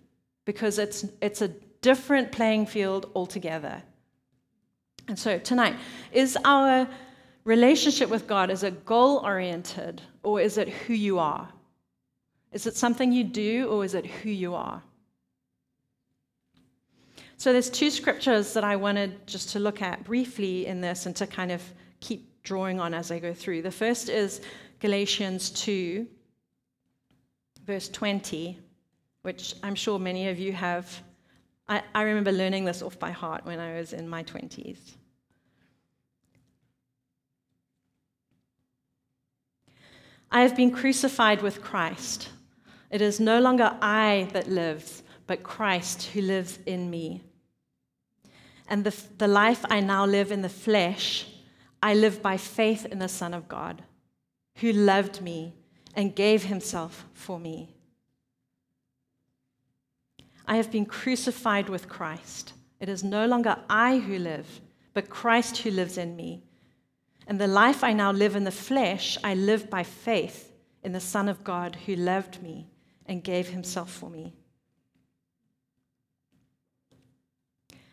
because 0.45 0.79
it's, 0.79 1.07
it's 1.21 1.43
a 1.43 1.51
different 1.85 2.33
playing 2.33 2.65
field 2.65 3.11
altogether. 3.15 3.83
And 5.07 5.19
so 5.19 5.39
tonight, 5.39 5.77
is 6.13 6.39
our 6.43 6.89
relationship 7.45 8.09
with 8.09 8.27
God 8.27 8.51
is 8.51 8.63
it 8.63 8.87
goal 8.87 9.19
oriented 9.19 10.01
or 10.23 10.41
is 10.41 10.57
it 10.57 10.71
who 10.71 10.95
you 10.95 11.19
are? 11.19 11.47
Is 12.53 12.67
it 12.67 12.75
something 12.75 13.13
you 13.13 13.23
do 13.23 13.69
or 13.69 13.85
is 13.85 13.95
it 13.95 14.07
who 14.07 14.31
you 14.31 14.55
are? 14.55 14.83
So 17.37 17.53
there's 17.53 17.69
two 17.69 17.91
scriptures 17.91 18.55
that 18.55 18.65
I 18.65 18.77
wanted 18.77 19.27
just 19.27 19.51
to 19.51 19.59
look 19.59 19.83
at 19.83 20.05
briefly 20.05 20.65
in 20.65 20.81
this 20.81 21.05
and 21.05 21.15
to 21.17 21.27
kind 21.27 21.53
of 21.53 21.63
keep 22.01 22.43
drawing 22.45 22.81
on 22.81 22.95
as 22.95 23.11
I 23.11 23.19
go 23.19 23.35
through. 23.35 23.61
The 23.61 23.71
first 23.71 24.09
is 24.09 24.41
Galatians 24.81 25.51
2 25.51 26.07
verse 27.67 27.91
20, 27.91 28.59
which 29.21 29.55
I'm 29.63 29.75
sure 29.75 29.99
many 29.99 30.29
of 30.29 30.39
you 30.39 30.55
have 30.55 31.03
I, 31.69 31.83
I 31.95 32.03
remember 32.03 32.33
learning 32.33 32.65
this 32.65 32.83
off 32.83 32.99
by 32.99 33.11
heart 33.11 33.45
when 33.47 33.59
I 33.59 33.79
was 33.79 33.93
in 33.93 34.09
my 34.09 34.23
20s. 34.23 34.79
I 40.31 40.41
have 40.43 40.57
been 40.57 40.73
crucified 40.73 41.43
with 41.43 41.63
Christ. 41.63 42.29
It 42.91 43.01
is 43.01 43.21
no 43.21 43.41
longer 43.41 43.77
I 43.81 44.29
that 44.33 44.49
lives, 44.49 45.03
but 45.27 45.43
Christ 45.43 46.07
who 46.07 46.23
lives 46.23 46.59
in 46.67 46.91
me. 46.91 47.23
And 48.69 48.85
the, 48.85 48.97
the 49.19 49.29
life 49.29 49.65
I 49.71 49.81
now 49.81 50.05
live 50.05 50.33
in 50.33 50.43
the 50.43 50.49
flesh, 50.49 51.27
I 51.83 51.95
live 51.95 52.21
by 52.23 52.37
faith 52.37 52.85
in 52.87 52.99
the 52.99 53.09
Son 53.09 53.33
of 53.33 53.47
God, 53.47 53.83
who 54.57 54.73
loved 54.73 55.23
me 55.23 55.55
and 55.95 56.15
gave 56.15 56.45
himself 56.45 57.07
for 57.13 57.39
me. 57.39 57.74
I 60.47 60.57
have 60.57 60.71
been 60.71 60.87
crucified 60.87 61.69
with 61.69 61.89
Christ. 61.89 62.53
It 62.81 62.89
is 62.89 63.03
no 63.03 63.27
longer 63.27 63.57
I 63.69 63.99
who 63.99 64.19
live, 64.19 64.61
but 64.93 65.09
Christ 65.09 65.59
who 65.59 65.71
lives 65.71 65.97
in 65.97 66.17
me. 66.17 66.43
And 67.27 67.41
the 67.41 67.47
life 67.47 67.83
I 67.83 67.93
now 67.93 68.13
live 68.13 68.37
in 68.37 68.45
the 68.45 68.51
flesh, 68.51 69.17
I 69.25 69.35
live 69.35 69.71
by 69.71 69.83
faith 69.83 70.53
in 70.83 70.93
the 70.93 71.01
Son 71.01 71.29
of 71.29 71.43
God 71.45 71.77
who 71.87 71.97
loved 71.97 72.43
me 72.43 72.69
and 73.07 73.25
gave 73.25 73.49
himself 73.49 73.91
for 73.91 74.11
me. 74.11 74.35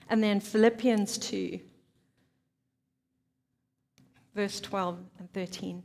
And 0.10 0.22
then 0.22 0.42
Philippians 0.42 1.18
2, 1.20 1.60
verse 4.36 4.60
12 4.60 5.00
and 5.20 5.32
13. 5.32 5.84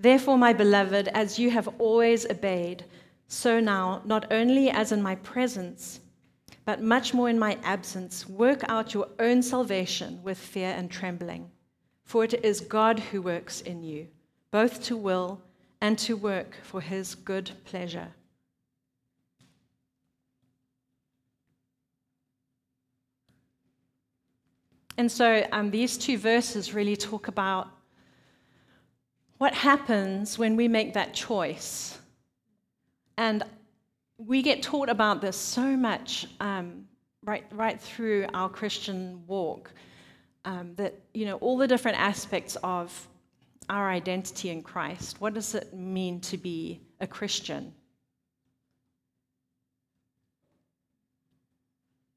Therefore, 0.00 0.36
my 0.36 0.52
beloved, 0.52 1.06
as 1.08 1.38
you 1.38 1.50
have 1.50 1.68
always 1.78 2.26
obeyed, 2.26 2.84
so 3.32 3.60
now, 3.60 4.02
not 4.04 4.32
only 4.32 4.70
as 4.70 4.90
in 4.90 5.00
my 5.00 5.14
presence, 5.14 6.00
but 6.64 6.82
much 6.82 7.14
more 7.14 7.30
in 7.30 7.38
my 7.38 7.56
absence, 7.62 8.28
work 8.28 8.64
out 8.68 8.92
your 8.92 9.06
own 9.20 9.40
salvation 9.40 10.20
with 10.24 10.36
fear 10.36 10.74
and 10.76 10.90
trembling. 10.90 11.48
For 12.02 12.24
it 12.24 12.44
is 12.44 12.60
God 12.60 12.98
who 12.98 13.22
works 13.22 13.60
in 13.60 13.84
you, 13.84 14.08
both 14.50 14.82
to 14.82 14.96
will 14.96 15.40
and 15.80 15.96
to 16.00 16.16
work 16.16 16.56
for 16.64 16.80
his 16.80 17.14
good 17.14 17.52
pleasure. 17.64 18.08
And 24.98 25.10
so 25.10 25.46
um, 25.52 25.70
these 25.70 25.96
two 25.96 26.18
verses 26.18 26.74
really 26.74 26.96
talk 26.96 27.28
about 27.28 27.68
what 29.38 29.54
happens 29.54 30.36
when 30.36 30.56
we 30.56 30.66
make 30.66 30.94
that 30.94 31.14
choice. 31.14 31.99
And 33.20 33.42
we 34.16 34.40
get 34.40 34.62
taught 34.62 34.88
about 34.88 35.20
this 35.20 35.36
so 35.36 35.76
much 35.76 36.26
um, 36.40 36.86
right, 37.22 37.44
right 37.52 37.78
through 37.78 38.26
our 38.32 38.48
Christian 38.48 39.24
walk 39.26 39.70
um, 40.46 40.74
that, 40.76 40.94
you 41.12 41.26
know, 41.26 41.36
all 41.36 41.58
the 41.58 41.68
different 41.68 42.00
aspects 42.00 42.56
of 42.64 43.08
our 43.68 43.90
identity 43.90 44.48
in 44.48 44.62
Christ. 44.62 45.20
What 45.20 45.34
does 45.34 45.54
it 45.54 45.74
mean 45.74 46.20
to 46.22 46.38
be 46.38 46.80
a 46.98 47.06
Christian? 47.06 47.74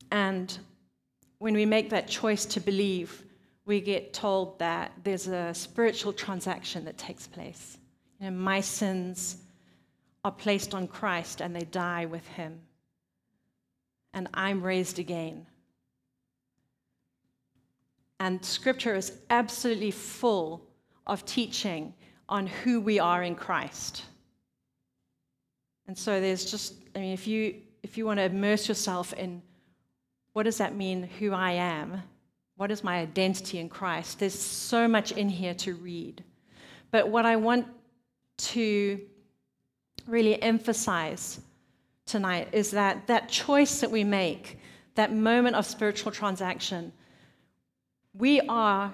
And 0.10 0.58
when 1.40 1.54
we 1.54 1.66
make 1.66 1.90
that 1.90 2.08
choice 2.08 2.46
to 2.46 2.62
believe, 2.62 3.26
we 3.66 3.82
get 3.82 4.14
told 4.14 4.58
that 4.60 4.94
there's 5.04 5.28
a 5.28 5.54
spiritual 5.54 6.14
transaction 6.14 6.86
that 6.86 6.98
takes 6.98 7.28
place. 7.28 7.78
You 8.22 8.32
know, 8.32 8.38
my 8.38 8.62
sins 8.62 9.43
are 10.24 10.32
placed 10.32 10.74
on 10.74 10.88
Christ 10.88 11.42
and 11.42 11.56
they 11.56 11.66
die 11.66 12.06
with 12.06 12.26
him. 12.28 12.62
And 14.14 14.28
I'm 14.34 14.62
raised 14.62 15.00
again. 15.00 15.46
And 18.20 18.44
scripture 18.44 18.96
is 18.96 19.12
absolutely 19.30 19.92
full 19.92 20.66
of 21.06 21.26
teaching 21.26 21.94
on 22.30 22.48
who 22.48 22.80
we 22.80 23.00
are 23.00 23.24
in 23.24 23.36
Christ. 23.36 24.04
And 25.88 25.98
so 25.98 26.22
there's 26.22 26.50
just, 26.50 26.76
I 26.96 27.00
mean, 27.00 27.14
if 27.14 27.28
you, 27.28 27.56
if 27.82 27.98
you 27.98 28.06
want 28.06 28.20
to 28.20 28.24
immerse 28.24 28.68
yourself 28.68 29.12
in 29.14 29.42
what 30.32 30.44
does 30.44 30.58
that 30.58 30.76
mean, 30.76 31.10
who 31.20 31.32
I 31.34 31.52
am? 31.52 32.02
What 32.56 32.72
is 32.72 32.84
my 32.84 33.00
identity 33.00 33.60
in 33.60 33.70
Christ? 33.70 34.20
There's 34.20 34.38
so 34.38 34.88
much 34.88 35.12
in 35.12 35.30
here 35.30 35.54
to 35.56 35.76
read. 35.76 36.24
But 36.92 37.10
what 37.10 37.26
I 37.26 37.36
want 37.36 37.68
to 38.38 39.02
really 40.08 40.42
emphasize 40.42 41.40
tonight 42.06 42.50
is 42.52 42.72
that 42.72 43.08
that 43.08 43.30
choice 43.30 43.82
that 43.82 43.92
we 43.92 44.04
make, 44.04 44.60
that 44.96 45.14
moment 45.14 45.56
of 45.56 45.66
spiritual 45.66 46.12
transaction, 46.12 46.92
we 48.14 48.42
are 48.42 48.94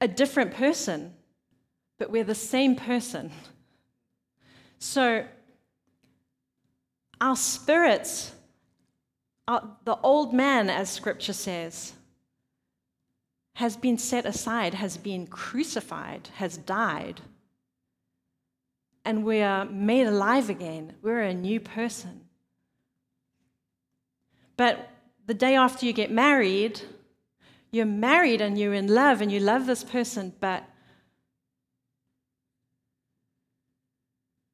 a 0.00 0.08
different 0.08 0.54
person, 0.54 1.14
but 1.98 2.10
we're 2.10 2.24
the 2.24 2.34
same 2.34 2.76
person. 2.76 3.30
So, 4.78 5.24
our 7.20 7.36
spirits 7.36 8.32
uh, 9.48 9.60
the 9.84 9.98
old 10.02 10.32
man, 10.32 10.70
as 10.70 10.90
scripture 10.90 11.32
says, 11.32 11.94
has 13.54 13.76
been 13.76 13.98
set 13.98 14.24
aside, 14.24 14.74
has 14.74 14.96
been 14.96 15.26
crucified, 15.26 16.28
has 16.36 16.56
died. 16.56 17.20
And 19.04 19.24
we 19.24 19.40
are 19.42 19.64
made 19.64 20.06
alive 20.06 20.48
again. 20.48 20.94
We're 21.02 21.22
a 21.22 21.34
new 21.34 21.58
person. 21.60 22.22
But 24.56 24.88
the 25.26 25.34
day 25.34 25.56
after 25.56 25.86
you 25.86 25.92
get 25.92 26.10
married, 26.10 26.80
you're 27.72 27.86
married 27.86 28.40
and 28.40 28.58
you're 28.58 28.74
in 28.74 28.86
love 28.86 29.20
and 29.20 29.32
you 29.32 29.40
love 29.40 29.66
this 29.66 29.82
person, 29.82 30.32
but 30.40 30.64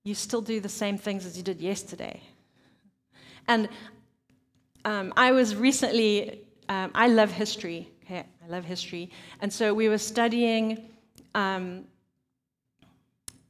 you 0.05 0.15
still 0.15 0.41
do 0.41 0.61
the 0.61 0.69
same 0.69 0.97
things 0.97 1.27
as 1.27 1.37
you 1.37 1.43
did 1.43 1.61
yesterday. 1.61 2.23
And 3.47 3.69
um, 4.85 5.13
I 5.17 5.33
was 5.33 5.57
recently, 5.57 6.43
um, 6.69 6.91
I 6.95 7.09
love 7.09 7.31
history. 7.31 7.91
Okay, 8.05 8.25
I 8.45 8.49
love 8.49 8.65
history. 8.65 9.11
And 9.41 9.53
so 9.53 9.75
we 9.75 9.89
were 9.89 9.99
studying 9.99 10.89
um, 11.35 11.85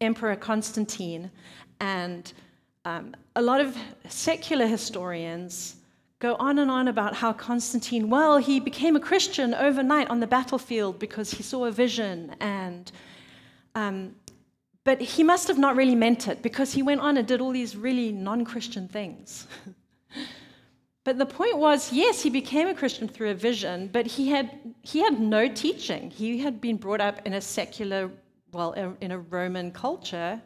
Emperor 0.00 0.36
Constantine, 0.36 1.30
and 1.80 2.32
um, 2.84 3.14
a 3.36 3.42
lot 3.42 3.60
of 3.60 3.76
secular 4.08 4.66
historians 4.66 5.76
go 6.20 6.34
on 6.36 6.58
and 6.58 6.70
on 6.70 6.88
about 6.88 7.14
how 7.14 7.32
Constantine, 7.32 8.10
well, 8.10 8.38
he 8.38 8.58
became 8.58 8.96
a 8.96 9.00
Christian 9.00 9.54
overnight 9.54 10.08
on 10.10 10.20
the 10.20 10.26
battlefield 10.26 10.98
because 10.98 11.30
he 11.30 11.42
saw 11.42 11.64
a 11.66 11.70
vision, 11.70 12.34
and 12.40 12.90
um, 13.74 14.14
but 14.84 15.00
he 15.00 15.22
must 15.22 15.48
have 15.48 15.58
not 15.58 15.76
really 15.76 15.94
meant 15.94 16.28
it 16.28 16.42
because 16.42 16.72
he 16.72 16.82
went 16.82 17.00
on 17.00 17.16
and 17.16 17.28
did 17.28 17.40
all 17.40 17.52
these 17.52 17.76
really 17.76 18.10
non 18.12 18.44
Christian 18.44 18.88
things. 18.88 19.46
But 21.08 21.16
the 21.16 21.24
point 21.24 21.56
was, 21.56 21.90
yes, 21.90 22.22
he 22.22 22.28
became 22.28 22.68
a 22.68 22.74
Christian 22.74 23.08
through 23.08 23.30
a 23.30 23.34
vision, 23.34 23.88
but 23.90 24.06
he 24.06 24.28
had, 24.28 24.50
he 24.82 24.98
had 24.98 25.18
no 25.18 25.48
teaching. 25.48 26.10
He 26.10 26.36
had 26.36 26.60
been 26.60 26.76
brought 26.76 27.00
up 27.00 27.26
in 27.26 27.32
a 27.32 27.40
secular, 27.40 28.10
well, 28.52 28.72
in 29.00 29.10
a 29.10 29.18
Roman 29.18 29.70
culture, 29.70 30.40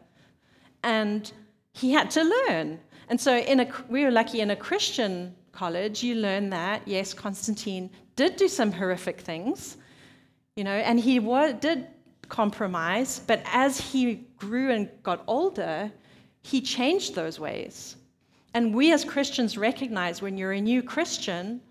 and 0.83 1.31
he 1.73 1.91
had 1.91 2.11
to 2.11 2.23
learn. 2.23 2.79
And 3.09 3.19
so 3.19 3.37
in 3.37 3.61
a, 3.61 3.67
we 3.89 4.03
were 4.03 4.11
lucky 4.11 4.41
in 4.41 4.51
a 4.51 4.55
Christian 4.55 5.35
college, 5.51 6.03
you 6.03 6.15
learn 6.15 6.49
that, 6.49 6.87
yes, 6.87 7.13
Constantine 7.13 7.89
did 8.15 8.35
do 8.35 8.47
some 8.47 8.71
horrific 8.71 9.21
things, 9.21 9.77
you 10.55 10.63
know, 10.63 10.71
and 10.71 10.99
he 10.99 11.19
was, 11.19 11.55
did 11.59 11.87
compromise, 12.29 13.19
but 13.27 13.41
as 13.45 13.79
he 13.79 14.25
grew 14.37 14.71
and 14.71 14.89
got 15.03 15.23
older, 15.27 15.91
he 16.41 16.61
changed 16.61 17.15
those 17.15 17.39
ways. 17.39 17.95
And 18.53 18.73
we 18.73 18.93
as 18.93 19.03
Christians 19.03 19.57
recognize 19.57 20.21
when 20.21 20.37
you're 20.37 20.53
a 20.53 20.61
new 20.61 20.83
Christian, 20.83 21.61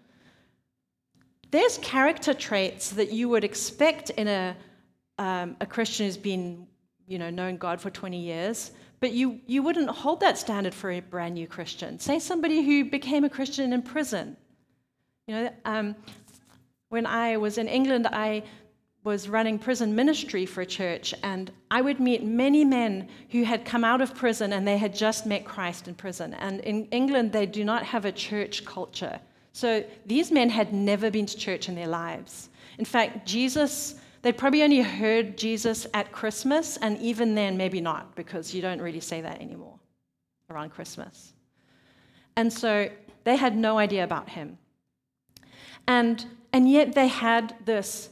there's 1.50 1.78
character 1.78 2.34
traits 2.34 2.90
that 2.90 3.12
you 3.12 3.28
would 3.28 3.44
expect 3.44 4.10
in 4.10 4.26
a, 4.26 4.56
um, 5.18 5.56
a 5.60 5.66
Christian 5.66 6.06
who's 6.06 6.16
been, 6.16 6.66
you 7.06 7.18
know, 7.18 7.30
known 7.30 7.56
God 7.56 7.80
for 7.80 7.90
20 7.90 8.18
years, 8.18 8.72
but 9.00 9.12
you, 9.12 9.40
you 9.46 9.62
wouldn't 9.62 9.90
hold 9.90 10.20
that 10.20 10.38
standard 10.38 10.74
for 10.74 10.90
a 10.90 11.00
brand 11.00 11.34
new 11.34 11.46
Christian. 11.46 11.98
Say 11.98 12.18
somebody 12.18 12.62
who 12.62 12.84
became 12.84 13.24
a 13.24 13.30
Christian 13.30 13.72
in 13.72 13.82
prison. 13.82 14.36
You 15.26 15.34
know, 15.34 15.50
um, 15.64 15.96
when 16.88 17.06
I 17.06 17.36
was 17.36 17.58
in 17.58 17.68
England, 17.68 18.06
I 18.06 18.44
was 19.04 19.28
running 19.28 19.58
prison 19.58 19.94
ministry 19.94 20.46
for 20.46 20.60
a 20.60 20.66
church, 20.66 21.12
and 21.24 21.50
I 21.70 21.80
would 21.80 21.98
meet 21.98 22.22
many 22.22 22.64
men 22.64 23.08
who 23.30 23.42
had 23.42 23.64
come 23.64 23.82
out 23.82 24.00
of 24.00 24.14
prison 24.14 24.52
and 24.52 24.66
they 24.66 24.78
had 24.78 24.94
just 24.94 25.26
met 25.26 25.44
Christ 25.44 25.88
in 25.88 25.94
prison. 25.94 26.34
And 26.34 26.60
in 26.60 26.86
England, 26.86 27.32
they 27.32 27.46
do 27.46 27.64
not 27.64 27.82
have 27.82 28.04
a 28.04 28.12
church 28.12 28.64
culture. 28.64 29.18
So 29.52 29.84
these 30.06 30.30
men 30.30 30.48
had 30.50 30.72
never 30.72 31.10
been 31.10 31.26
to 31.26 31.36
church 31.36 31.68
in 31.68 31.74
their 31.74 31.88
lives. 31.88 32.48
In 32.78 32.84
fact, 32.84 33.26
Jesus, 33.26 33.96
they'd 34.22 34.38
probably 34.38 34.62
only 34.62 34.80
heard 34.80 35.36
Jesus 35.36 35.86
at 35.94 36.12
Christmas, 36.12 36.76
and 36.78 36.98
even 36.98 37.34
then, 37.34 37.56
maybe 37.56 37.80
not, 37.80 38.14
because 38.14 38.54
you 38.54 38.62
don't 38.62 38.80
really 38.80 39.00
say 39.00 39.20
that 39.20 39.40
anymore 39.40 39.78
around 40.50 40.70
Christmas. 40.70 41.32
And 42.36 42.52
so 42.52 42.88
they 43.24 43.36
had 43.36 43.56
no 43.56 43.78
idea 43.78 44.04
about 44.04 44.28
him. 44.28 44.58
And, 45.86 46.24
and 46.52 46.70
yet 46.70 46.94
they 46.94 47.08
had 47.08 47.54
this 47.64 48.10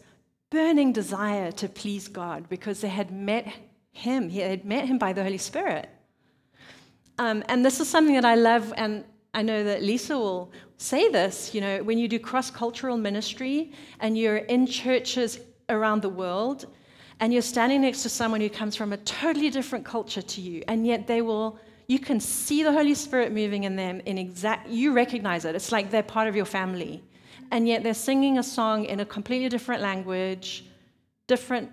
burning 0.50 0.92
desire 0.92 1.52
to 1.52 1.68
please 1.68 2.08
God 2.08 2.48
because 2.48 2.80
they 2.80 2.88
had 2.88 3.12
met 3.12 3.46
Him. 3.92 4.28
He 4.28 4.40
had 4.40 4.64
met 4.64 4.86
Him 4.86 4.98
by 4.98 5.12
the 5.12 5.22
Holy 5.22 5.38
Spirit. 5.38 5.88
Um, 7.18 7.44
and 7.48 7.64
this 7.64 7.80
is 7.80 7.88
something 7.88 8.14
that 8.14 8.24
I 8.24 8.34
love, 8.34 8.72
and 8.76 9.04
I 9.32 9.42
know 9.42 9.62
that 9.62 9.82
Lisa 9.82 10.18
will 10.18 10.50
say 10.76 11.08
this. 11.08 11.54
You 11.54 11.60
know, 11.60 11.82
when 11.84 11.98
you 11.98 12.08
do 12.08 12.18
cross 12.18 12.50
cultural 12.50 12.96
ministry 12.96 13.72
and 14.00 14.18
you're 14.18 14.38
in 14.38 14.66
churches 14.66 15.38
around 15.70 16.02
the 16.02 16.08
world, 16.08 16.66
and 17.20 17.32
you're 17.32 17.42
standing 17.42 17.82
next 17.82 18.02
to 18.02 18.08
someone 18.08 18.40
who 18.40 18.50
comes 18.50 18.76
from 18.76 18.92
a 18.92 18.96
totally 18.98 19.50
different 19.50 19.84
culture 19.84 20.22
to 20.22 20.40
you, 20.40 20.62
and 20.68 20.86
yet 20.86 21.06
they 21.06 21.22
will 21.22 21.58
you 21.90 21.98
can 21.98 22.20
see 22.20 22.62
the 22.62 22.70
Holy 22.72 22.94
Spirit 22.94 23.32
moving 23.32 23.64
in 23.64 23.74
them 23.74 24.00
in 24.06 24.16
exact, 24.16 24.68
you 24.68 24.92
recognize 24.92 25.44
it. 25.44 25.56
It's 25.56 25.72
like 25.72 25.90
they're 25.90 26.04
part 26.04 26.28
of 26.28 26.36
your 26.36 26.44
family. 26.44 27.02
And 27.50 27.66
yet 27.66 27.82
they're 27.82 27.94
singing 27.94 28.38
a 28.38 28.44
song 28.44 28.84
in 28.84 29.00
a 29.00 29.04
completely 29.04 29.48
different 29.48 29.82
language, 29.82 30.66
different 31.26 31.72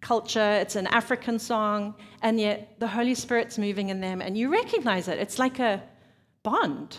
culture. 0.00 0.52
It's 0.60 0.76
an 0.76 0.86
African 0.86 1.40
song, 1.40 1.96
and 2.22 2.38
yet 2.38 2.78
the 2.78 2.86
Holy 2.86 3.16
Spirit's 3.16 3.58
moving 3.58 3.88
in 3.88 4.00
them, 4.00 4.22
and 4.22 4.38
you 4.38 4.48
recognize 4.48 5.08
it. 5.08 5.18
It's 5.18 5.40
like 5.40 5.58
a 5.58 5.82
bond. 6.44 6.98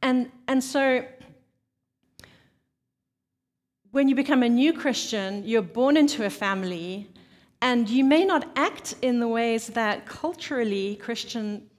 And, 0.00 0.30
and 0.46 0.62
so 0.62 1.04
when 3.92 4.08
you 4.08 4.14
become 4.14 4.42
a 4.42 4.48
new 4.48 4.72
Christian, 4.72 5.44
you're 5.44 5.62
born 5.62 5.96
into 5.96 6.24
a 6.24 6.30
family, 6.30 7.08
and 7.60 7.88
you 7.88 8.04
may 8.04 8.24
not 8.24 8.50
act 8.56 8.94
in 9.02 9.20
the 9.20 9.28
ways 9.28 9.68
that 9.68 10.06
culturally 10.06 10.96
Christian 10.96 11.70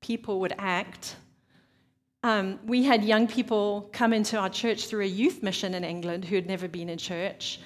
people 0.00 0.40
would 0.40 0.54
act. 0.58 1.16
Um, 2.22 2.60
we 2.64 2.84
had 2.84 3.04
young 3.04 3.26
people 3.26 3.90
come 3.92 4.12
into 4.12 4.38
our 4.38 4.48
church 4.48 4.86
through 4.86 5.04
a 5.04 5.08
youth 5.08 5.42
mission 5.42 5.74
in 5.74 5.84
England 5.84 6.24
who 6.24 6.36
had 6.36 6.46
never 6.46 6.68
been 6.68 6.88
in 6.88 6.98
church. 6.98 7.60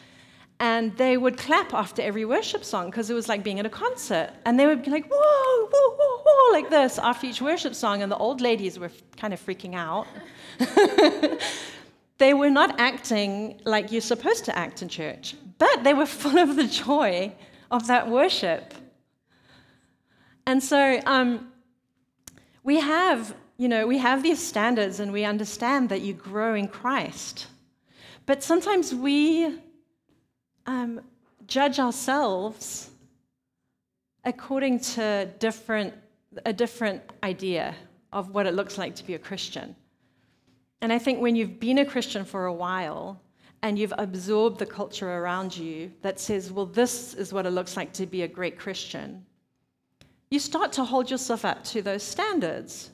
And 0.59 0.95
they 0.97 1.17
would 1.17 1.39
clap 1.39 1.73
after 1.73 2.03
every 2.03 2.25
worship 2.25 2.65
song 2.65 2.87
because 2.91 3.09
it 3.09 3.15
was 3.15 3.29
like 3.29 3.43
being 3.43 3.61
at 3.61 3.67
a 3.67 3.71
concert. 3.71 4.31
And 4.45 4.59
they 4.59 4.67
would 4.67 4.83
be 4.83 4.91
like, 4.91 5.07
whoa, 5.11 5.69
whoa, 5.73 5.97
whoa, 5.99 6.23
whoa, 6.25 6.53
like 6.53 6.69
this 6.69 6.99
after 6.99 7.27
each 7.27 7.41
worship 7.41 7.75
song. 7.75 8.03
And 8.03 8.13
the 8.13 8.17
old 8.17 8.41
ladies 8.41 8.79
were 8.79 8.91
kind 9.17 9.33
of 9.33 9.45
freaking 9.45 9.75
out. 9.75 10.07
they 12.21 12.35
were 12.35 12.51
not 12.51 12.79
acting 12.79 13.59
like 13.65 13.91
you're 13.91 14.03
supposed 14.15 14.45
to 14.45 14.57
act 14.57 14.83
in 14.83 14.89
church, 14.89 15.35
but 15.59 15.83
they 15.83 15.95
were 15.95 16.07
full 16.23 16.39
of 16.39 16.55
the 16.55 16.67
joy 16.67 17.33
of 17.71 17.87
that 17.87 18.09
worship. 18.09 18.75
And 20.47 20.63
so 20.63 21.01
um, 21.07 21.51
we 22.63 22.79
have, 22.79 23.35
you 23.57 23.69
know, 23.69 23.87
we 23.87 23.99
have 23.99 24.23
these 24.23 24.39
standards 24.39 25.01
and 25.01 25.13
we 25.13 25.25
understand 25.25 25.89
that 25.89 26.03
you 26.03 26.13
grow 26.13 26.55
in 26.55 26.69
Christ. 26.69 27.47
But 28.27 28.43
sometimes 28.43 28.95
we 28.95 29.59
um, 30.67 31.01
judge 31.47 31.79
ourselves 31.79 32.91
according 34.25 34.81
to 34.81 35.31
different, 35.39 35.95
a 36.45 36.53
different 36.53 37.03
idea 37.23 37.75
of 38.13 38.35
what 38.35 38.47
it 38.47 38.55
looks 38.55 38.77
like 38.77 38.95
to 38.97 39.05
be 39.07 39.15
a 39.15 39.19
Christian. 39.19 39.75
And 40.83 40.93
I 40.93 40.99
think 40.99 41.21
when 41.21 41.37
you've 41.37 41.61
been 41.61 41.79
a 41.79 41.85
Christian 41.85 42.25
for 42.25 42.47
a 42.47 42.53
while, 42.53 43.21
and 43.62 43.79
you've 43.79 43.93
absorbed 43.99 44.59
the 44.59 44.66
culture 44.66 45.19
around 45.19 45.57
you 45.57 45.93
that 46.03 46.19
says, 46.19 46.51
well, 46.51 46.66
this 46.66 47.14
is 47.14 47.33
what 47.33 47.47
it 47.47 47.51
looks 47.51 47.77
like 47.77 47.93
to 47.93 48.07
be 48.07 48.23
a 48.23 48.29
great 48.29 48.59
Christian, 48.59 49.25
you 50.31 50.38
start 50.38 50.73
to 50.73 50.85
hold 50.85 51.11
yourself 51.11 51.45
up 51.45 51.62
to 51.64 51.83
those 51.83 52.03
standards. 52.03 52.90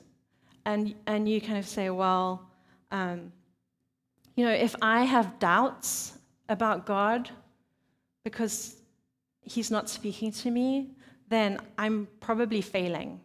And, 0.65 0.95
and 1.05 1.29
you 1.29 1.39
kind 1.39 1.57
of 1.57 1.65
say, 1.65 1.89
well, 1.89 2.49
um, 2.91 3.31
you 4.35 4.43
know, 4.43 4.51
if 4.51 4.75
I 4.81 5.03
have 5.05 5.39
doubts 5.39 6.17
about 6.49 6.85
God 6.85 7.29
because 8.23 8.75
He's 9.41 9.71
not 9.71 9.89
speaking 9.89 10.33
to 10.33 10.51
me, 10.51 10.91
then 11.29 11.59
I'm 11.77 12.07
probably 12.19 12.59
failing. 12.59 13.21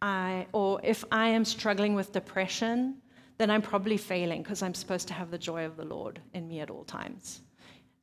I, 0.00 0.46
or 0.52 0.80
if 0.84 1.04
I 1.10 1.28
am 1.28 1.44
struggling 1.44 1.96
with 1.96 2.12
depression, 2.12 2.98
then 3.38 3.50
I'm 3.50 3.62
probably 3.62 3.96
failing 3.96 4.42
because 4.42 4.62
I'm 4.62 4.74
supposed 4.74 5.08
to 5.08 5.14
have 5.14 5.30
the 5.30 5.38
joy 5.38 5.64
of 5.64 5.76
the 5.76 5.84
Lord 5.84 6.20
in 6.34 6.46
me 6.46 6.60
at 6.60 6.70
all 6.70 6.84
times. 6.84 7.40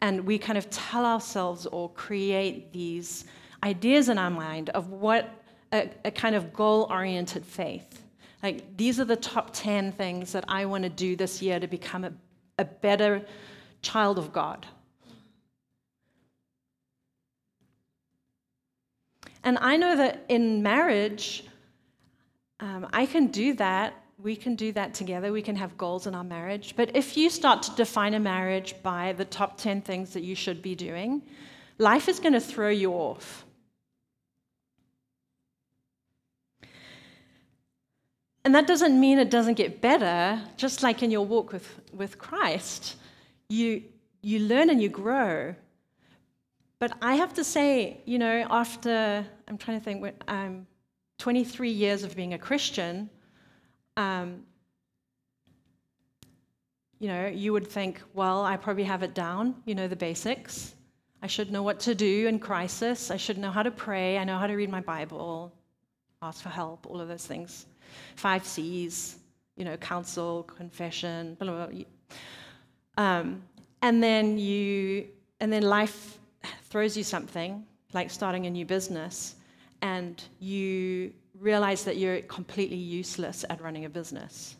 And 0.01 0.25
we 0.25 0.37
kind 0.37 0.57
of 0.57 0.69
tell 0.69 1.05
ourselves 1.05 1.65
or 1.67 1.89
create 1.91 2.73
these 2.73 3.25
ideas 3.63 4.09
in 4.09 4.17
our 4.17 4.31
mind 4.31 4.69
of 4.71 4.89
what 4.89 5.29
a, 5.71 5.89
a 6.03 6.11
kind 6.11 6.35
of 6.35 6.51
goal 6.51 6.87
oriented 6.89 7.45
faith. 7.45 8.03
Like, 8.43 8.75
these 8.75 8.99
are 8.99 9.05
the 9.05 9.15
top 9.15 9.51
10 9.53 9.91
things 9.91 10.31
that 10.33 10.45
I 10.47 10.65
want 10.65 10.83
to 10.83 10.89
do 10.89 11.15
this 11.15 11.41
year 11.41 11.59
to 11.59 11.67
become 11.67 12.03
a, 12.03 12.13
a 12.57 12.65
better 12.65 13.23
child 13.81 14.17
of 14.17 14.33
God. 14.33 14.65
And 19.43 19.57
I 19.59 19.77
know 19.77 19.95
that 19.95 20.25
in 20.27 20.61
marriage, 20.63 21.45
um, 22.59 22.87
I 22.93 23.05
can 23.05 23.27
do 23.27 23.53
that 23.55 24.00
we 24.21 24.35
can 24.35 24.55
do 24.55 24.71
that 24.73 24.93
together. 24.93 25.31
We 25.31 25.41
can 25.41 25.55
have 25.55 25.77
goals 25.77 26.07
in 26.07 26.15
our 26.15 26.23
marriage. 26.23 26.75
But 26.75 26.95
if 26.95 27.17
you 27.17 27.29
start 27.29 27.63
to 27.63 27.75
define 27.75 28.13
a 28.13 28.19
marriage 28.19 28.75
by 28.83 29.13
the 29.13 29.25
top 29.25 29.57
10 29.57 29.81
things 29.81 30.13
that 30.13 30.23
you 30.23 30.35
should 30.35 30.61
be 30.61 30.75
doing, 30.75 31.21
life 31.77 32.07
is 32.07 32.19
going 32.19 32.33
to 32.33 32.39
throw 32.39 32.69
you 32.69 32.91
off. 32.91 33.45
And 38.43 38.55
that 38.55 38.67
doesn't 38.67 38.99
mean 38.99 39.19
it 39.19 39.29
doesn't 39.29 39.53
get 39.53 39.81
better, 39.81 40.41
just 40.57 40.81
like 40.81 41.03
in 41.03 41.11
your 41.11 41.25
walk 41.25 41.53
with, 41.53 41.79
with 41.93 42.17
Christ. 42.17 42.95
You, 43.49 43.83
you 44.21 44.39
learn 44.39 44.69
and 44.69 44.81
you 44.81 44.89
grow. 44.89 45.55
But 46.79 46.93
I 47.01 47.15
have 47.15 47.33
to 47.35 47.43
say, 47.43 48.01
you 48.05 48.17
know, 48.17 48.47
after, 48.49 49.25
I'm 49.47 49.57
trying 49.57 49.79
to 49.79 49.83
think, 49.83 50.15
um, 50.27 50.65
23 51.19 51.69
years 51.69 52.03
of 52.03 52.15
being 52.15 52.33
a 52.33 52.39
Christian, 52.39 53.07
um, 53.97 54.43
you 56.99 57.07
know, 57.07 57.25
you 57.27 57.51
would 57.51 57.67
think, 57.67 58.01
well, 58.13 58.45
I 58.45 58.57
probably 58.57 58.83
have 58.83 59.01
it 59.01 59.13
down, 59.13 59.55
you 59.65 59.73
know, 59.73 59.87
the 59.87 59.95
basics. 59.95 60.75
I 61.23 61.27
should 61.27 61.51
know 61.51 61.63
what 61.63 61.79
to 61.81 61.95
do 61.95 62.27
in 62.27 62.39
crisis. 62.39 63.11
I 63.11 63.17
should 63.17 63.37
know 63.37 63.51
how 63.51 63.63
to 63.63 63.71
pray. 63.71 64.17
I 64.17 64.23
know 64.23 64.37
how 64.37 64.47
to 64.47 64.53
read 64.53 64.69
my 64.69 64.81
Bible, 64.81 65.51
ask 66.21 66.41
for 66.41 66.49
help, 66.49 66.85
all 66.87 67.01
of 67.01 67.07
those 67.07 67.25
things. 67.25 67.65
Five 68.15 68.45
C's, 68.45 69.17
you 69.55 69.65
know, 69.65 69.77
counsel, 69.77 70.43
confession, 70.43 71.35
blah, 71.35 71.51
blah, 71.51 71.67
blah. 71.67 71.83
Um, 72.97 73.43
and 73.81 74.01
then 74.01 74.37
you, 74.37 75.07
and 75.39 75.51
then 75.51 75.63
life 75.63 76.19
throws 76.69 76.95
you 76.95 77.03
something 77.03 77.65
like 77.93 78.09
starting 78.09 78.45
a 78.45 78.49
new 78.49 78.65
business, 78.65 79.35
and 79.81 80.23
you 80.39 81.13
realize 81.41 81.83
that 81.83 81.97
you're 81.97 82.21
completely 82.21 82.77
useless 82.77 83.43
at 83.49 83.59
running 83.61 83.85
a 83.85 83.89
business. 83.89 84.55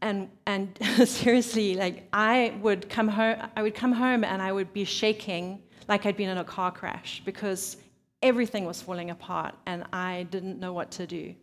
And, 0.00 0.30
and 0.46 0.76
seriously, 1.06 1.74
like 1.74 2.08
I 2.12 2.54
would 2.62 2.88
come 2.88 3.08
home, 3.08 3.36
I 3.56 3.62
would 3.62 3.74
come 3.74 3.92
home 3.92 4.24
and 4.24 4.42
I 4.42 4.50
would 4.50 4.72
be 4.72 4.84
shaking 4.84 5.62
like 5.86 6.06
I'd 6.06 6.16
been 6.16 6.30
in 6.30 6.38
a 6.38 6.44
car 6.44 6.72
crash 6.72 7.22
because 7.26 7.76
everything 8.22 8.64
was 8.64 8.80
falling 8.80 9.10
apart 9.10 9.54
and 9.66 9.84
I 9.92 10.26
didn't 10.30 10.58
know 10.58 10.72
what 10.72 10.90
to 10.92 11.06
do. 11.06 11.34